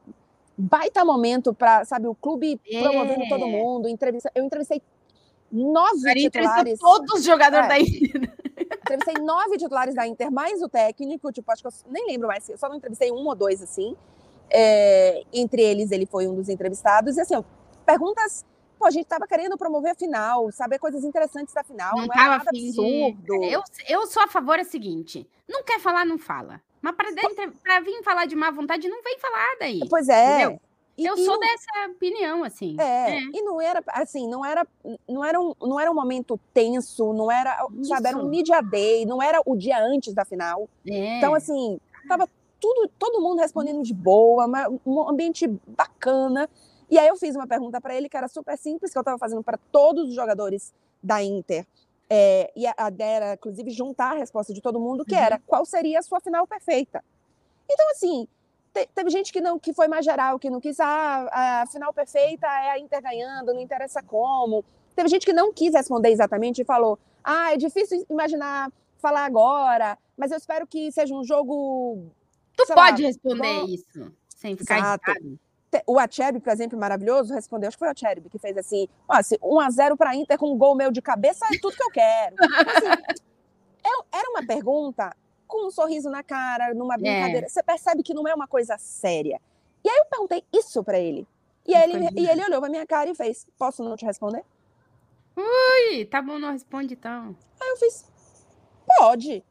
[0.58, 2.82] baita momento para, sabe, o clube é.
[2.82, 4.82] promovendo todo mundo, entrevista, eu entrevistei
[5.50, 6.80] nove titulares.
[6.80, 8.36] Todos os jogadores é, da Inter.
[8.86, 12.48] Entrevistei nove titulares da Inter, mais o técnico, tipo, acho que eu nem lembro mais,
[12.50, 13.96] eu só não entrevistei um ou dois, assim.
[14.50, 17.44] É, entre eles, ele foi um dos entrevistados, e assim,
[17.86, 18.46] perguntas
[18.78, 21.96] Pô, a gente tava querendo promover a final, saber coisas interessantes da final.
[21.96, 23.44] Não, não era nada absurdo.
[23.46, 26.62] Eu, eu sou a favor é o seguinte: não quer falar, não fala.
[26.82, 26.94] Mas
[27.64, 29.80] para vir falar de má vontade, não vem falar daí.
[29.90, 30.60] Pois é.
[30.98, 31.40] E, eu e sou não...
[31.40, 32.78] dessa opinião, assim.
[32.80, 34.66] É, é, e não era, assim, não era,
[35.10, 37.90] não era, um, não era um momento tenso, não era, Isso.
[37.90, 40.70] sabe, era um media day, não era o dia antes da final.
[40.88, 41.18] É.
[41.18, 42.30] Então, assim, tava
[42.66, 44.48] tudo, todo mundo respondendo de boa,
[44.86, 46.50] um ambiente bacana.
[46.90, 49.20] E aí eu fiz uma pergunta para ele que era super simples, que eu estava
[49.20, 51.66] fazendo para todos os jogadores da Inter.
[52.10, 55.22] É, e a, a era, inclusive, juntar a resposta de todo mundo, que uhum.
[55.22, 57.04] era qual seria a sua final perfeita.
[57.70, 58.28] Então, assim,
[58.74, 61.94] te, teve gente que não que foi mais geral, que não quis, ah, a final
[61.94, 64.66] perfeita é a Inter ganhando, não interessa como.
[64.96, 69.98] Teve gente que não quis responder exatamente e falou: ah, é difícil imaginar falar agora,
[70.18, 72.12] mas eu espero que seja um jogo.
[72.56, 73.66] Tu pode lá, responder bom.
[73.66, 75.12] isso sem ficar Exato.
[75.12, 75.40] Irritado.
[75.86, 79.22] O Acherby, por exemplo, maravilhoso, respondeu, acho que foi o Acherby que fez assim, ó,
[79.22, 82.36] se 1x0 para Inter com um gol meu de cabeça é tudo que eu quero.
[82.40, 82.88] assim,
[83.84, 85.14] é, era uma pergunta
[85.46, 86.98] com um sorriso na cara, numa é.
[86.98, 87.46] brincadeira.
[87.46, 87.50] É.
[87.50, 89.42] Você percebe que não é uma coisa séria.
[89.84, 91.28] E aí eu perguntei isso para ele.
[91.68, 94.44] E ele, e ele olhou pra minha cara e fez: Posso não te responder?
[95.36, 97.36] Ui, tá bom, não responde então.
[97.60, 98.06] Aí eu fiz:
[98.98, 99.44] Pode.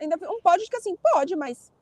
[0.00, 1.72] Ainda um pode que assim, pode, mas.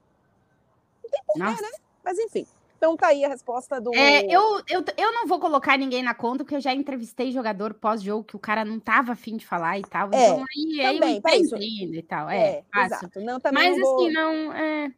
[1.06, 1.78] Não tem porquê, né?
[2.04, 2.46] Mas enfim.
[2.76, 3.94] Então tá aí a resposta do.
[3.94, 7.72] É, eu, eu, eu não vou colocar ninguém na conta, porque eu já entrevistei jogador
[7.74, 10.10] pós-jogo que o cara não tava afim de falar e tal.
[10.12, 12.28] É, então aí, aí eu entendo e tal.
[12.28, 13.20] É, é exato.
[13.20, 13.96] Não, também Mas vou...
[13.96, 14.52] assim, não.
[14.52, 14.92] É...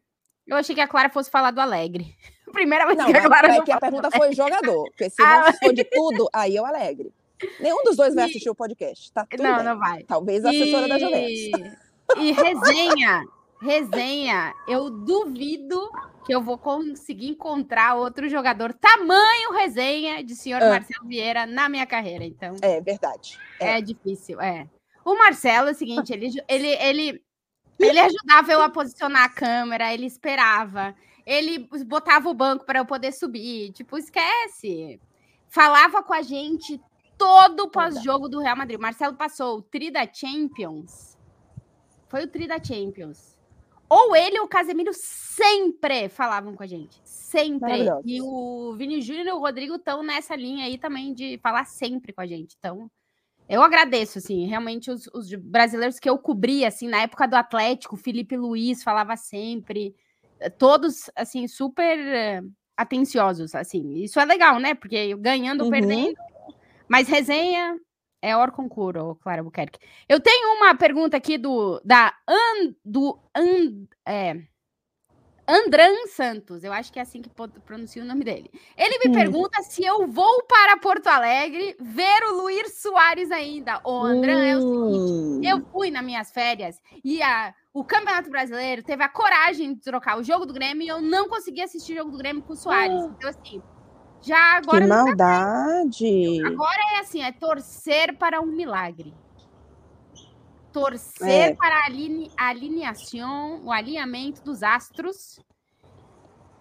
[0.47, 2.15] Eu achei que a Clara fosse falar do Alegre.
[2.53, 3.57] Primeira vez não, que a Clara.
[3.57, 4.85] É que a pergunta foi jogador.
[4.85, 7.13] Porque se ah, não for de tudo, aí eu Alegre.
[7.61, 8.31] Nenhum dos dois vai e...
[8.31, 9.13] assistir o podcast.
[9.13, 9.65] Tá tudo não, bem.
[9.65, 10.03] não vai.
[10.03, 10.89] Talvez a assessora e...
[10.89, 11.79] da Juventus.
[12.17, 13.25] E resenha.
[13.61, 14.55] resenha.
[14.67, 15.91] Eu duvido
[16.25, 20.71] que eu vou conseguir encontrar outro jogador tamanho resenha de senhor ah.
[20.71, 22.25] Marcelo Vieira na minha carreira.
[22.25, 22.57] Então.
[22.63, 23.39] É verdade.
[23.61, 24.69] É, é difícil, é.
[25.05, 27.25] O Marcelo é o seguinte, ele, ele, ele,
[27.79, 30.95] ele ajudava eu a posicionar a câmera, ele esperava,
[31.25, 33.73] ele botava o banco para eu poder subir.
[33.73, 35.01] Tipo, esquece.
[35.49, 36.79] Falava com a gente
[37.17, 38.79] todo o pós-jogo do Real Madrid.
[38.79, 41.17] O Marcelo passou o Tri da Champions.
[42.09, 43.38] Foi o Tri da Champions
[43.89, 47.01] ou ele ou o Casemiro sempre falavam com a gente.
[47.05, 47.87] Sempre.
[48.05, 52.13] E o Vini Júnior e o Rodrigo estão nessa linha aí também de falar sempre
[52.13, 52.57] com a gente.
[52.59, 52.91] Então,
[53.49, 57.97] eu agradeço, assim, realmente os, os brasileiros que eu cobri, assim, na época do Atlético,
[57.97, 59.95] Felipe Luiz falava sempre.
[60.59, 64.03] Todos, assim, super uh, atenciosos, assim.
[64.03, 64.75] Isso é legal, né?
[64.75, 65.71] Porque ganhando uhum.
[65.71, 66.15] perdendo.
[66.87, 67.79] Mas resenha,
[68.21, 69.79] é Orconcuro, Clara Buquerque.
[70.09, 74.43] Eu tenho uma pergunta aqui do da An, do An, é,
[75.49, 76.63] Andran Santos.
[76.63, 77.31] Eu acho que é assim que
[77.65, 78.51] pronuncia o nome dele.
[78.77, 79.15] Ele me hum.
[79.15, 83.81] pergunta se eu vou para Porto Alegre ver o Luiz Soares ainda.
[83.85, 84.43] O Andran hum.
[84.43, 85.65] é o seguinte: eu hum.
[85.73, 90.23] fui nas minhas férias e a, o Campeonato Brasileiro teve a coragem de trocar o
[90.23, 93.03] jogo do Grêmio e eu não consegui assistir o jogo do Grêmio com o Soares.
[93.03, 93.15] Hum.
[93.17, 93.63] Então, assim
[94.23, 94.83] já agora.
[94.83, 96.47] Que maldade!
[96.47, 99.15] Agora é assim: é torcer para um milagre.
[100.73, 101.55] Torcer é.
[101.55, 105.41] para a, aline, a alinhação, o alinhamento dos astros.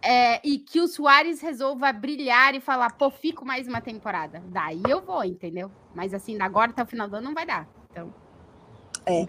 [0.01, 4.41] É, e que o Soares resolva brilhar e falar, pô, fico mais uma temporada.
[4.47, 5.71] Daí eu vou, entendeu?
[5.93, 7.67] Mas assim, agora até o final do ano não vai dar.
[7.91, 8.13] Então.
[9.05, 9.25] É.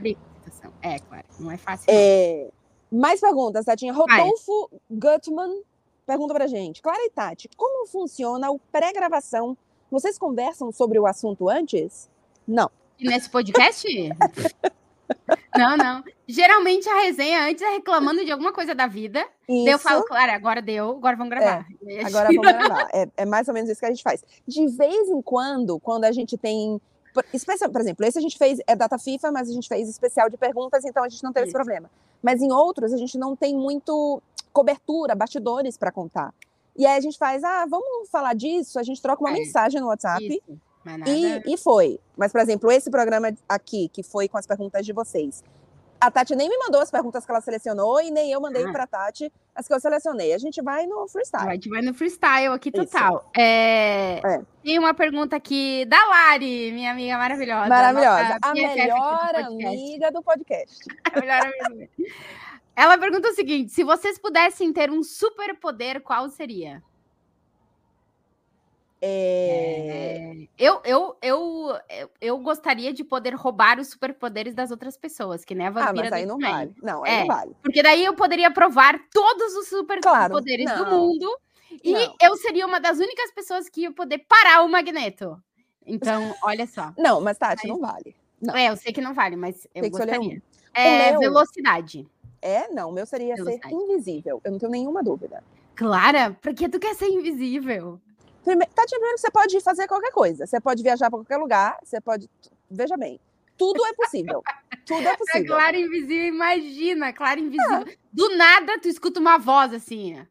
[0.83, 1.87] É, claro, não é fácil.
[1.89, 2.51] É...
[2.91, 3.93] Mais perguntas, Tatinha.
[3.93, 5.63] Rodolfo Gutman
[6.09, 6.81] pergunta pra gente.
[6.81, 9.57] Clara e Tati, como funciona o pré-gravação?
[9.91, 12.09] Vocês conversam sobre o assunto antes?
[12.47, 12.71] Não.
[12.99, 13.87] E nesse podcast?
[15.55, 16.05] não, não.
[16.27, 19.23] Geralmente a resenha antes é reclamando de alguma coisa da vida.
[19.47, 19.69] Isso.
[19.69, 21.67] Eu falo, Clara, agora deu, agora vamos gravar.
[21.87, 22.89] É, agora vamos gravar.
[22.93, 24.25] É, é mais ou menos isso que a gente faz.
[24.47, 26.81] De vez em quando, quando a gente tem
[27.33, 30.29] especial, por exemplo, esse a gente fez é data FIFA, mas a gente fez especial
[30.29, 31.57] de perguntas, então a gente não teve Isso.
[31.57, 31.91] esse problema.
[32.23, 36.35] Mas em outros a gente não tem muito cobertura, bastidores para contar.
[36.77, 39.35] E aí a gente faz, ah, vamos falar disso, a gente troca uma é.
[39.35, 40.25] mensagem no WhatsApp.
[40.25, 40.61] Isso.
[41.07, 42.01] E, e foi.
[42.17, 45.43] Mas, por exemplo, esse programa aqui, que foi com as perguntas de vocês,
[46.01, 48.73] a Tati nem me mandou as perguntas que ela selecionou e nem eu mandei ah.
[48.73, 50.33] para a Tati as que eu selecionei.
[50.33, 51.49] A gente vai no freestyle.
[51.49, 53.31] A gente vai no freestyle aqui total.
[53.37, 54.21] É...
[54.25, 54.43] É.
[54.63, 57.69] Tem uma pergunta aqui da Lari, minha amiga maravilhosa.
[57.69, 58.39] Maravilhosa.
[58.43, 60.79] A melhor amiga do podcast.
[61.13, 61.89] A melhor amiga.
[62.77, 66.81] Ela pergunta o seguinte: se vocês pudessem ter um superpoder, qual seria?
[69.01, 70.45] É...
[70.45, 70.49] É...
[70.59, 71.79] Eu, eu, eu,
[72.21, 75.91] eu gostaria de poder roubar os superpoderes das outras pessoas, que nem a vampira.
[75.91, 76.75] Ah, mas aí não vale.
[76.83, 77.57] Não, aí é, não vale.
[77.63, 81.39] Porque daí eu poderia provar todos os superpoderes claro, do mundo
[81.83, 82.15] e não.
[82.21, 85.41] eu seria uma das únicas pessoas que ia poder parar o Magneto.
[85.87, 86.93] Então, olha só.
[86.99, 87.79] Não, mas Tati, mas...
[87.79, 88.17] não vale.
[88.41, 88.57] Não.
[88.57, 90.21] É, eu sei que não vale, mas eu gostaria.
[90.21, 90.41] Um.
[90.75, 91.21] É, meu...
[91.21, 92.07] velocidade.
[92.41, 94.41] É, não, o meu seria ser invisível.
[94.45, 95.43] Eu não tenho nenhuma dúvida.
[95.75, 98.01] Clara, por que tu quer ser invisível?
[98.49, 100.47] Primeiro, tá te vendo que você pode fazer qualquer coisa.
[100.47, 102.31] Você pode viajar para qualquer lugar, você pode.
[102.71, 103.21] Veja bem,
[103.59, 104.43] tudo é possível.
[104.87, 105.55] tudo é possível.
[105.55, 107.85] A Clara Invisível, imagina, Clara Invisível.
[107.87, 107.93] Ah.
[108.11, 110.27] Do nada, tu escuta uma voz assim.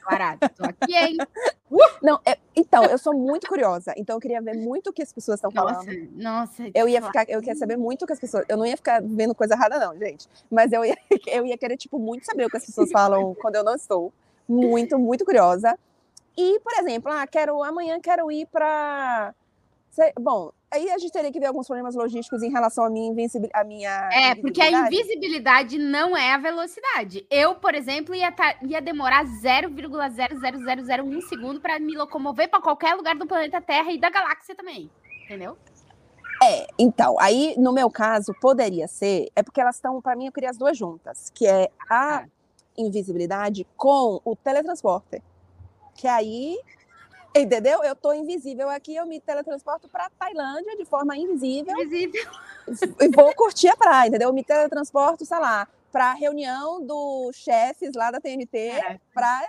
[0.00, 1.16] Clara, tô aqui, hein?
[1.70, 1.78] Uh!
[2.02, 5.12] Não, é, então, eu sou muito curiosa, então eu queria ver muito o que as
[5.12, 5.86] pessoas estão falando.
[6.16, 8.44] Nossa, eu ia ficar, eu queria saber muito o que as pessoas.
[8.48, 10.26] Eu não ia ficar vendo coisa errada, não, gente.
[10.50, 10.98] Mas eu ia,
[11.28, 14.12] eu ia querer, tipo, muito saber o que as pessoas falam quando eu não estou.
[14.48, 15.78] Muito, muito curiosa.
[16.40, 19.34] E, por exemplo, ah, quero, amanhã quero ir para.
[20.18, 23.68] Bom, aí a gente teria que ver alguns problemas logísticos em relação à minha invencibilidade.
[23.68, 27.26] Minha é, porque a invisibilidade não é a velocidade.
[27.30, 33.14] Eu, por exemplo, ia, tá, ia demorar 0,00001 segundo para me locomover para qualquer lugar
[33.16, 34.90] do planeta Terra e da galáxia também.
[35.24, 35.58] Entendeu?
[36.42, 40.32] É, então, aí no meu caso poderia ser, é porque elas estão, para mim, eu
[40.32, 42.24] queria as duas juntas, que é a ah.
[42.78, 45.22] invisibilidade com o teletransporte
[46.00, 46.58] que aí
[47.36, 47.84] Entendeu?
[47.84, 51.80] Eu tô invisível aqui, eu me teletransporto para Tailândia de forma invisível.
[51.80, 52.28] Invisível.
[53.00, 54.30] E vou curtir a praia, entendeu?
[54.30, 59.00] Eu me teletransporto, sei lá, para reunião dos chefes lá da TNT, é.
[59.14, 59.46] para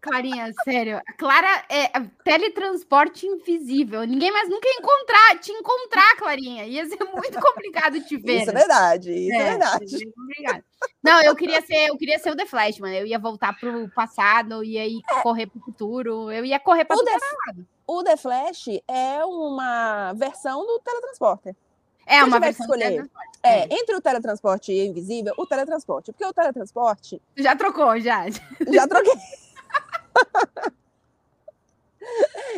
[0.00, 1.00] Clarinha, sério.
[1.16, 1.88] Clara é
[2.22, 4.04] teletransporte invisível.
[4.04, 6.64] Ninguém mais nunca ia encontrar, te encontrar, Clarinha.
[6.66, 8.42] Ia ser muito complicado te ver.
[8.42, 10.12] Isso é verdade, isso é, é verdade.
[10.16, 10.64] Obrigada.
[11.02, 12.94] Não, eu queria ser, eu queria ser o The Flash, mano.
[12.94, 15.20] Eu ia voltar pro passado, ia ir é.
[15.20, 17.16] correr pro futuro, eu ia correr para o, The,
[17.86, 21.56] o The Flash é uma versão do teletransporte.
[22.06, 23.10] É uma versão escolher.
[23.42, 26.10] É, é, entre o teletransporte e o invisível, o teletransporte.
[26.10, 27.20] Porque o teletransporte.
[27.36, 28.24] Já trocou, já.
[28.70, 29.12] Já troquei.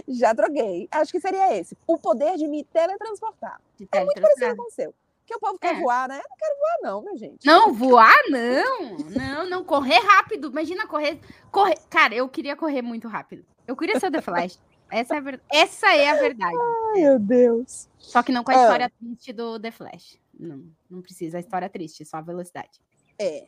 [0.08, 0.88] Já troquei.
[0.90, 1.76] Acho que seria esse.
[1.86, 3.60] O poder de me teletransportar.
[3.76, 4.94] De é muito parecido com o seu.
[5.20, 5.80] Porque o povo quer é.
[5.80, 6.16] voar, né?
[6.16, 7.46] Eu não quero voar, não, minha gente.
[7.46, 8.96] Não, voar, não.
[8.98, 9.64] Não, não.
[9.64, 10.48] Correr rápido.
[10.48, 11.20] Imagina correr.
[11.52, 11.78] correr.
[11.88, 13.44] Cara, eu queria correr muito rápido.
[13.66, 14.58] Eu queria ser o The Flash.
[14.90, 15.40] Essa é a, ver...
[15.48, 16.56] Essa é a verdade.
[16.56, 17.88] Ai, meu Deus.
[17.96, 20.18] Só que não com a história triste do The Flash.
[20.36, 22.80] Não, não precisa a história triste, só a velocidade.
[23.16, 23.46] É.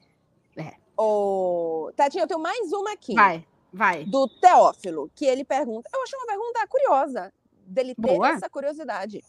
[0.57, 0.75] É.
[0.97, 1.91] O...
[1.97, 3.15] Tatinha, eu tenho mais uma aqui.
[3.15, 3.45] Vai.
[3.73, 4.05] Vai.
[4.05, 5.89] Do Teófilo, que ele pergunta.
[5.93, 7.33] Eu achei uma pergunta curiosa,
[7.67, 8.29] dele ter Boa.
[8.31, 9.23] essa curiosidade.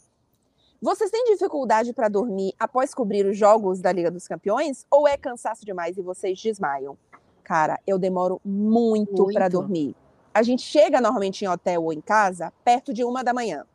[0.81, 4.85] Vocês têm dificuldade para dormir após cobrir os jogos da Liga dos Campeões?
[4.91, 6.97] Ou é cansaço demais e vocês desmaiam?
[7.41, 9.33] Cara, eu demoro muito, muito.
[9.33, 9.95] para dormir.
[10.33, 13.65] A gente chega normalmente em hotel ou em casa perto de uma da manhã.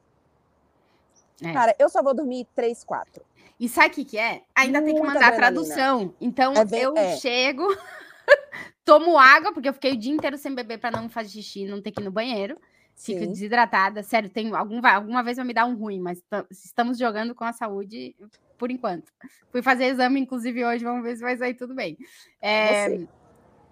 [1.42, 1.52] É.
[1.52, 3.24] Cara, eu só vou dormir três, quatro.
[3.58, 4.42] E sabe o que, que é?
[4.54, 5.64] Ainda Muita tem que mandar adrenalina.
[5.64, 6.14] tradução.
[6.20, 7.16] Então é eu é.
[7.16, 7.64] chego.
[8.84, 11.82] Tomo água, porque eu fiquei o dia inteiro sem beber para não fazer xixi, não
[11.82, 12.58] ter que ir no banheiro.
[12.94, 13.28] Fico Sim.
[13.28, 14.02] desidratada.
[14.02, 17.52] Sério, tem algum, alguma vez vai me dar um ruim, mas estamos jogando com a
[17.52, 18.16] saúde
[18.58, 19.12] por enquanto.
[19.50, 21.96] Fui fazer exame, inclusive, hoje, vamos ver se vai sair tudo bem.
[22.42, 22.98] É,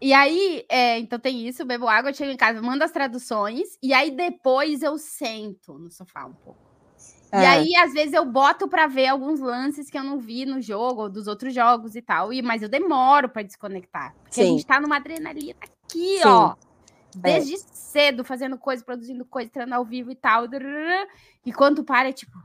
[0.00, 3.92] e aí, é, então tem isso, bebo água, chego em casa, mando as traduções, e
[3.94, 6.65] aí depois eu sento no sofá um pouco.
[7.36, 7.42] É.
[7.42, 10.60] E aí, às vezes, eu boto para ver alguns lances que eu não vi no
[10.60, 12.32] jogo, ou dos outros jogos e tal.
[12.32, 14.14] E, mas eu demoro para desconectar.
[14.22, 14.42] Porque Sim.
[14.42, 16.26] a gente tá numa adrenalina aqui, Sim.
[16.26, 16.54] ó.
[17.14, 17.58] Desde é.
[17.58, 20.44] cedo, fazendo coisa, produzindo coisa, treinando ao vivo e tal.
[21.44, 22.36] E quando para, é tipo.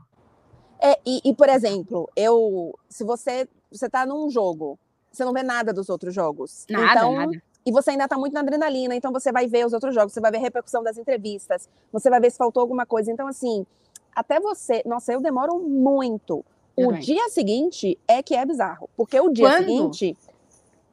[0.80, 2.78] É, e, e, por exemplo, eu.
[2.88, 4.78] Se você, você tá num jogo,
[5.10, 6.66] você não vê nada dos outros jogos.
[6.68, 7.42] Nada, então, nada.
[7.64, 10.20] E você ainda tá muito na adrenalina, então você vai ver os outros jogos, você
[10.20, 13.12] vai ver a repercussão das entrevistas, você vai ver se faltou alguma coisa.
[13.12, 13.64] Então, assim,
[14.14, 14.82] até você.
[14.86, 16.44] Nossa, eu demoro muito.
[16.74, 18.88] O dia seguinte é que é bizarro.
[18.96, 19.58] Porque o dia Quando?
[19.58, 20.16] seguinte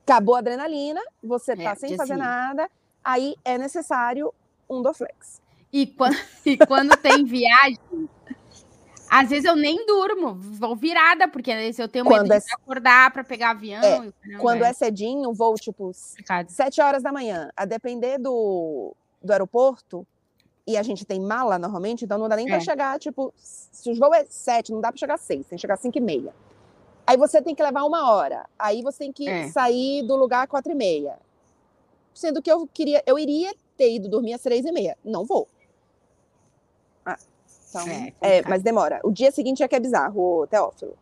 [0.10, 2.20] acabou a adrenalina, você tá é, sem fazer sim.
[2.20, 2.70] nada,
[3.04, 4.34] aí é necessário
[4.68, 5.40] um Doflex.
[5.72, 8.10] E quando, e quando tem viagem,
[9.08, 12.54] às vezes eu nem durmo, vou virada, porque eu tenho medo quando de é...
[12.54, 13.84] acordar para pegar avião.
[13.84, 14.70] É, quando é.
[14.70, 17.50] é cedinho, vou tipo sete horas da manhã.
[17.56, 20.06] A depender do, do aeroporto,
[20.70, 22.50] e a gente tem mala normalmente, então não dá nem é.
[22.50, 25.62] para chegar, tipo, se o voo é sete, não dá para chegar seis, tem que
[25.62, 26.32] chegar cinco e meia.
[27.08, 28.46] Aí você tem que levar uma hora.
[28.58, 29.48] Aí você tem que é.
[29.48, 31.18] sair do lugar quatro e meia.
[32.14, 34.96] Sendo que eu queria, eu iria ter ido dormir às três e meia.
[35.04, 35.48] Não vou.
[37.04, 37.18] Ah,
[37.68, 39.00] então, é, é, mas demora.
[39.04, 40.96] O dia seguinte é que é bizarro, Teófilo.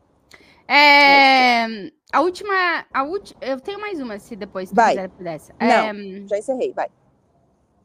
[0.66, 1.66] É,
[2.14, 4.96] a última, a última, eu tenho mais uma, se depois vai.
[4.96, 5.54] quiser dessa.
[5.60, 5.94] Não, é,
[6.26, 6.88] já encerrei, vai.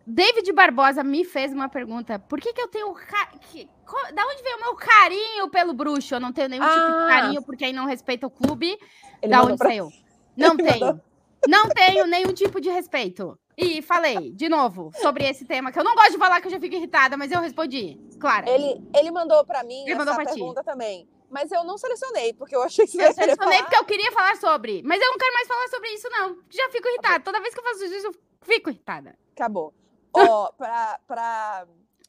[0.07, 2.19] David Barbosa me fez uma pergunta.
[2.19, 2.93] Por que, que eu tenho.
[2.93, 3.27] Ca...
[3.51, 3.69] Que...
[4.15, 6.15] Da onde veio o meu carinho pelo bruxo?
[6.15, 6.69] Eu não tenho nenhum ah.
[6.69, 7.09] tipo de ah.
[7.09, 8.79] carinho por quem não respeita o clube.
[9.21, 9.69] Ele da onde pra...
[9.69, 9.91] saiu?
[10.37, 10.87] Não Ele tenho.
[10.87, 11.01] Mandou...
[11.49, 13.39] Não tenho nenhum tipo de respeito.
[13.57, 16.51] E falei, de novo, sobre esse tema, que eu não gosto de falar que eu
[16.51, 18.01] já fico irritada, mas eu respondi.
[18.19, 18.49] Claro.
[18.49, 20.67] Ele, ele mandou para mim ele essa pergunta ti.
[20.67, 21.09] também.
[21.29, 24.37] Mas eu não selecionei, porque eu achei que você Eu selecionei porque eu queria falar
[24.37, 24.83] sobre.
[24.85, 26.37] Mas eu não quero mais falar sobre isso, não.
[26.51, 27.21] Já fico irritada.
[27.21, 29.17] Toda vez que eu faço isso, eu fico irritada.
[29.35, 29.73] Acabou.
[30.13, 31.67] Ó, pra, pra,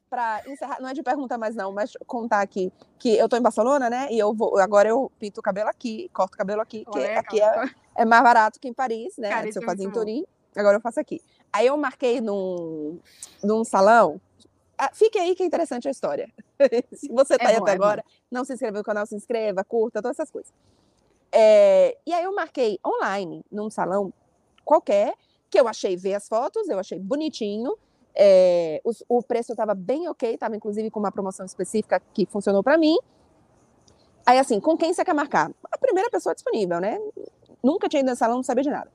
[0.09, 3.41] pra encerrar, não é de pergunta mais não, mas contar aqui que eu tô em
[3.41, 4.07] Barcelona, né?
[4.11, 7.41] E eu vou, agora eu pinto o cabelo aqui, corto o cabelo aqui, que aqui
[7.41, 9.29] é, é, mais barato que em Paris, né?
[9.29, 10.25] Cara, Se eu fazia em Turim,
[10.55, 11.21] agora eu faço aqui.
[11.51, 12.99] Aí eu marquei num,
[13.43, 14.19] num salão.
[14.77, 16.31] Ah, fique aí que é interessante a história.
[16.93, 18.11] se você tá é aí bom, até é agora, bom.
[18.31, 20.51] não se inscreveu no canal, se inscreva, curta, todas essas coisas.
[21.31, 24.13] É, e aí eu marquei online, num salão
[24.63, 25.15] qualquer,
[25.49, 27.75] que eu achei ver as fotos, eu achei bonitinho,
[28.15, 32.77] é, o, preço estava bem ok, estava inclusive com uma promoção específica que funcionou para
[32.77, 32.97] mim.
[34.25, 35.51] Aí, assim, com quem você quer marcar?
[35.71, 36.99] A primeira pessoa disponível, né?
[37.61, 38.91] Nunca tinha ido no salão, não sabia de nada.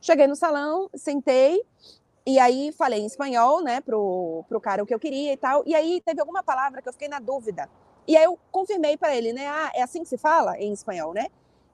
[0.00, 1.64] Cheguei no salão, sentei,
[2.26, 5.62] e aí falei em espanhol, né, pro, pro cara o que eu queria e tal.
[5.66, 7.68] E aí teve alguma palavra que eu fiquei na dúvida.
[8.06, 9.46] E aí eu confirmei para ele, né?
[9.46, 11.28] Ah, é assim que se fala em espanhol, né?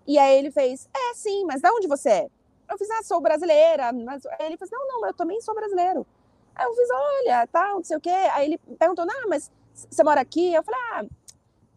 [0.07, 2.31] E aí ele fez, é sim, mas de onde você é?
[2.71, 3.93] Eu fiz, ah, sou brasileira.
[3.93, 4.25] Mas...
[4.27, 6.07] Aí ele fez, não, não, eu também sou brasileiro.
[6.55, 8.11] Aí eu fiz, olha, tal, não sei o quê.
[8.11, 10.55] Aí ele perguntou, não, mas você mora aqui?
[10.55, 11.05] Eu falei, ah,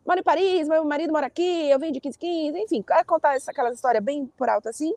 [0.05, 3.51] moro em Paris, meu marido mora aqui, eu venho de 15, 15, enfim, contar essa,
[3.51, 4.93] aquela história bem por alto assim.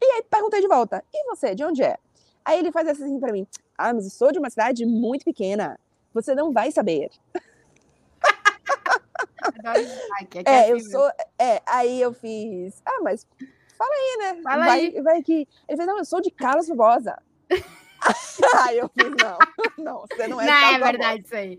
[0.00, 1.96] E aí perguntei de volta, e você, de onde é?
[2.44, 3.46] Aí ele faz assim para mim,
[3.78, 5.78] ah, mas eu sou de uma cidade muito pequena,
[6.12, 7.10] você não vai saber.
[10.44, 11.08] é, eu sou.
[11.38, 12.82] É, aí eu fiz.
[12.84, 13.26] Ah, mas
[13.76, 14.42] fala aí, né?
[14.42, 15.00] Fala vai, aí.
[15.00, 15.48] vai que.
[15.68, 17.20] Ele fez, não, eu sou de Carlos Barbosa.
[18.66, 19.38] aí eu fiz, não,
[19.78, 21.58] não, você não é Não, é verdade isso aí.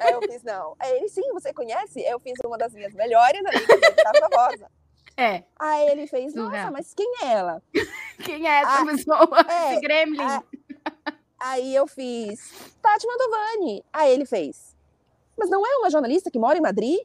[0.00, 0.74] Aí eu fiz, não.
[0.78, 2.00] Aí ele, sim, você conhece?
[2.02, 4.70] Eu fiz uma das minhas melhores amigas de Carlos Barbosa.
[5.16, 5.44] É.
[5.60, 6.72] Aí ele fez, nossa, Surreal.
[6.72, 7.62] mas quem é ela?
[8.24, 9.46] Quem é essa Ah, pessoa?
[9.48, 10.20] é, Esse gremlin.
[10.20, 10.42] ah,
[11.38, 12.50] Aí eu fiz,
[12.82, 13.84] Tati Mantovani.
[13.92, 14.74] Aí ele fez,
[15.36, 16.98] mas não é uma jornalista que mora em Madrid?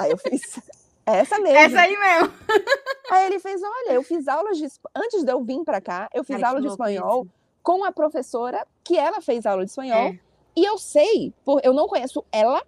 [0.00, 0.62] Aí eu fiz, é
[1.16, 1.58] essa mesmo.
[1.58, 2.32] Essa aí mesmo.
[3.10, 6.22] Aí ele fez, olha, eu fiz aulas de antes de eu vir para cá, eu
[6.22, 7.32] fiz que aula de espanhol isso.
[7.60, 10.10] com a professora que ela fez aula de espanhol.
[10.10, 10.18] É.
[10.56, 12.62] E eu sei, por, eu não conheço ela,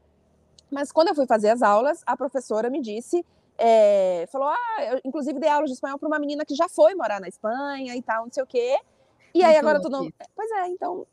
[0.69, 3.25] mas quando eu fui fazer as aulas, a professora me disse,
[3.57, 6.95] é, falou, ah, eu inclusive dei aula de espanhol para uma menina que já foi
[6.97, 8.79] morar na Espanha e tal, não sei o quê.
[9.35, 10.05] E aí Muito agora louco tu não.
[10.05, 10.15] isso.
[10.35, 11.07] Pois é, então.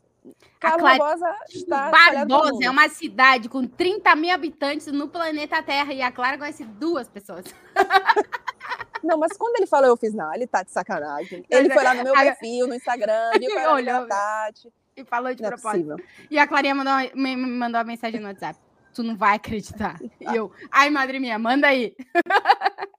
[0.60, 1.90] Clari- Barbosa está.
[1.90, 6.64] Barbosa é uma cidade com 30 mil habitantes no planeta Terra e a Clara conhece
[6.66, 7.46] duas pessoas.
[9.04, 11.46] Não, mas quando ele falou, eu fiz, não, ele tá de sacanagem.
[11.50, 14.06] Ele é- foi lá no meu perfil, no Instagram, viu que Olhou.
[14.08, 14.70] Tati.
[14.98, 15.88] E falou de Não é propósito.
[15.96, 16.06] possível.
[16.30, 18.60] E a Clarinha mandou, me mandou uma mensagem no WhatsApp.
[18.94, 19.98] Tu não vai acreditar.
[20.20, 21.96] E eu, ai, madre minha, manda aí.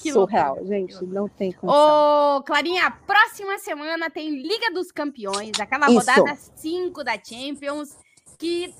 [0.00, 2.36] Que Surreal, loucura, gente, não tem condição.
[2.36, 5.98] Ô, Clarinha, próxima semana tem Liga dos Campeões, aquela Isso.
[5.98, 7.96] rodada 5 da Champions,
[8.38, 8.74] que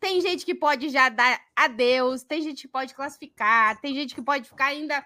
[0.00, 4.22] tem gente que pode já dar adeus, tem gente que pode classificar, tem gente que
[4.22, 5.04] pode ficar ainda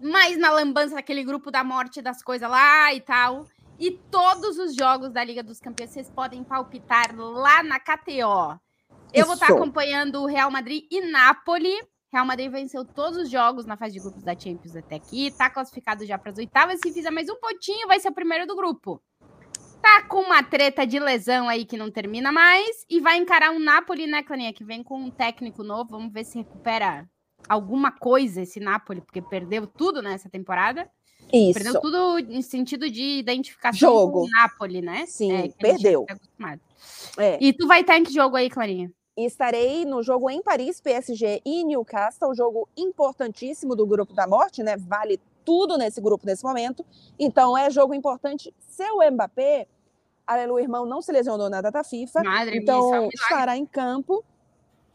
[0.00, 3.46] mais na lambança daquele grupo da morte das coisas lá e tal.
[3.78, 8.58] E todos os jogos da Liga dos Campeões vocês podem palpitar lá na KTO.
[9.12, 9.54] Eu vou estar Isso.
[9.54, 11.74] acompanhando o Real Madrid e Napoli.
[12.12, 15.50] Real Madrid venceu todos os jogos na fase de grupos da Champions até aqui, tá
[15.50, 16.80] classificado já para as oitavas.
[16.82, 19.02] Se fizer mais um pontinho, vai ser o primeiro do grupo.
[19.82, 23.58] Tá com uma treta de lesão aí que não termina mais e vai encarar um
[23.58, 25.90] Napoli, né, Clarinha, que vem com um técnico novo.
[25.90, 27.08] Vamos ver se recupera
[27.46, 30.90] alguma coisa esse Napoli, porque perdeu tudo nessa temporada.
[31.30, 31.80] Perdeu Isso.
[31.80, 34.20] tudo em sentido de identificação Jogo.
[34.20, 35.04] com o Napoli, né?
[35.06, 36.06] Sim, gente perdeu.
[36.06, 36.58] tá.
[37.18, 37.38] É.
[37.40, 38.90] E tu vai estar em que jogo aí, Clarinha?
[39.18, 44.62] E estarei no jogo em Paris, PSG e Newcastle, jogo importantíssimo do grupo da morte,
[44.62, 44.76] né?
[44.76, 46.86] Vale tudo nesse grupo nesse momento.
[47.18, 48.54] Então é jogo importante.
[48.60, 49.66] Seu Mbappé,
[50.24, 52.22] aleluia, irmão, não se lesionou na data FIFA.
[52.22, 53.16] Madre então minha, é milagre.
[53.16, 54.24] estará em campo.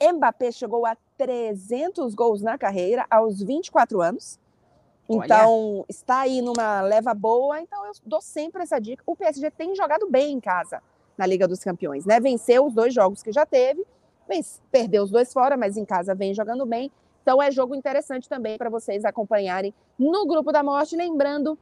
[0.01, 4.39] Mbappé chegou a 300 gols na carreira aos 24 anos.
[5.09, 5.25] Olha.
[5.25, 7.59] Então, está aí numa leva boa.
[7.59, 9.03] Então, eu dou sempre essa dica.
[9.05, 10.81] O PSG tem jogado bem em casa
[11.17, 12.21] na Liga dos Campeões, né?
[12.21, 13.85] Venceu os dois jogos que já teve,
[14.71, 16.91] perdeu os dois fora, mas em casa vem jogando bem.
[17.21, 20.95] Então, é jogo interessante também para vocês acompanharem no Grupo da Morte.
[20.95, 21.57] Lembrando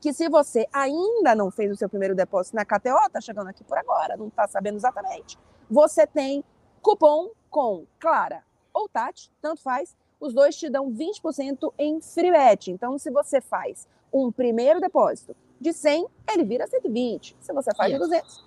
[0.00, 3.64] que se você ainda não fez o seu primeiro depósito na KTO, tá chegando aqui
[3.64, 6.44] por agora, não tá sabendo exatamente, você tem
[6.80, 12.70] cupom com Clara ou Tati, tanto faz, os dois te dão 20% em free bet.
[12.70, 17.36] Então, se você faz um primeiro depósito de 100, ele vira 120.
[17.40, 18.06] Se você faz de Isso.
[18.06, 18.44] 200,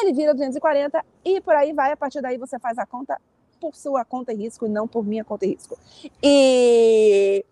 [0.00, 1.92] ele vira 240 e por aí vai.
[1.92, 3.20] A partir daí você faz a conta
[3.60, 5.78] por sua conta e risco e não por minha conta e risco.
[6.22, 7.44] E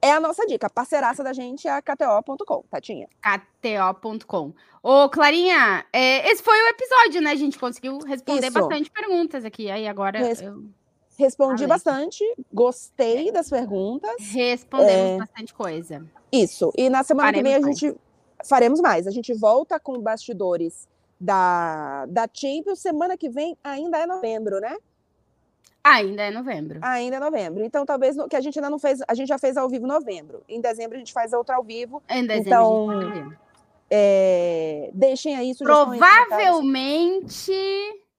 [0.00, 0.68] é a nossa dica.
[0.70, 3.08] Parceiraça da gente é a KTO.com, Tatinha.
[3.22, 4.52] KTO.com.
[4.82, 7.30] Ô, Clarinha, é, esse foi o episódio, né?
[7.32, 8.52] A gente conseguiu responder Isso.
[8.58, 9.70] bastante perguntas aqui.
[9.70, 10.64] Aí agora Res- eu-
[11.18, 11.66] Respondi Falei.
[11.66, 14.14] bastante, gostei das perguntas.
[14.30, 15.18] respondemos É.
[15.18, 16.06] bastante coisa.
[16.30, 16.72] Isso.
[16.76, 17.98] E na semana que vem a Faremos gente
[18.44, 19.04] faremos mais.
[19.06, 20.86] A gente volta com bastidores
[21.20, 22.80] da, da Champions.
[22.80, 24.76] Semana que vem ainda é novembro, né?
[25.82, 26.80] Ainda é novembro.
[26.82, 27.64] Ainda é novembro.
[27.64, 29.00] Então, talvez que a gente ainda não fez.
[29.08, 30.42] A gente já fez ao vivo em novembro.
[30.48, 32.02] Em dezembro a gente faz outra ao vivo.
[32.08, 33.38] Em dezembro, então, a gente ver.
[33.90, 35.84] É, Deixem aí sugestões.
[35.84, 36.26] comentários.
[36.28, 37.52] Provavelmente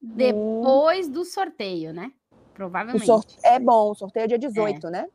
[0.01, 2.11] depois do sorteio, né?
[2.53, 3.05] Provavelmente.
[3.05, 3.37] sorte...
[3.43, 5.07] É bom, o sorteio é dia 18, né?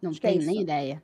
[0.00, 0.62] Não acho é tenho nem isso.
[0.62, 1.02] ideia.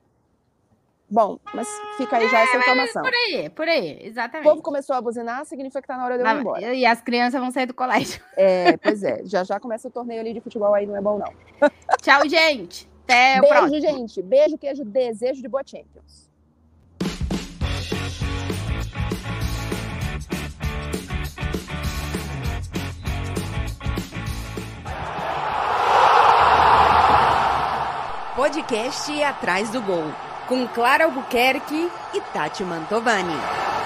[1.11, 3.01] Bom, mas fica aí já essa informação.
[3.01, 4.47] Por aí, por aí, O exatamente.
[4.47, 6.73] povo começou a buzinar, significa que tá na hora de eu ir Lá- embora.
[6.73, 8.21] e as crianças vão sair do colégio.
[8.37, 11.17] É, pois é, já já começa o torneio ali de futebol aí, não é bom
[11.17, 11.33] não.
[12.01, 12.87] Tchau, gente.
[13.05, 13.81] Até o Beijo, próximo.
[13.81, 14.21] gente.
[14.21, 16.29] Beijo, queijo, desejo de boa Champions.
[28.35, 30.13] Podcast Atrás do Gol,
[30.49, 33.78] com Clara Albuquerque e Tati Mantovani.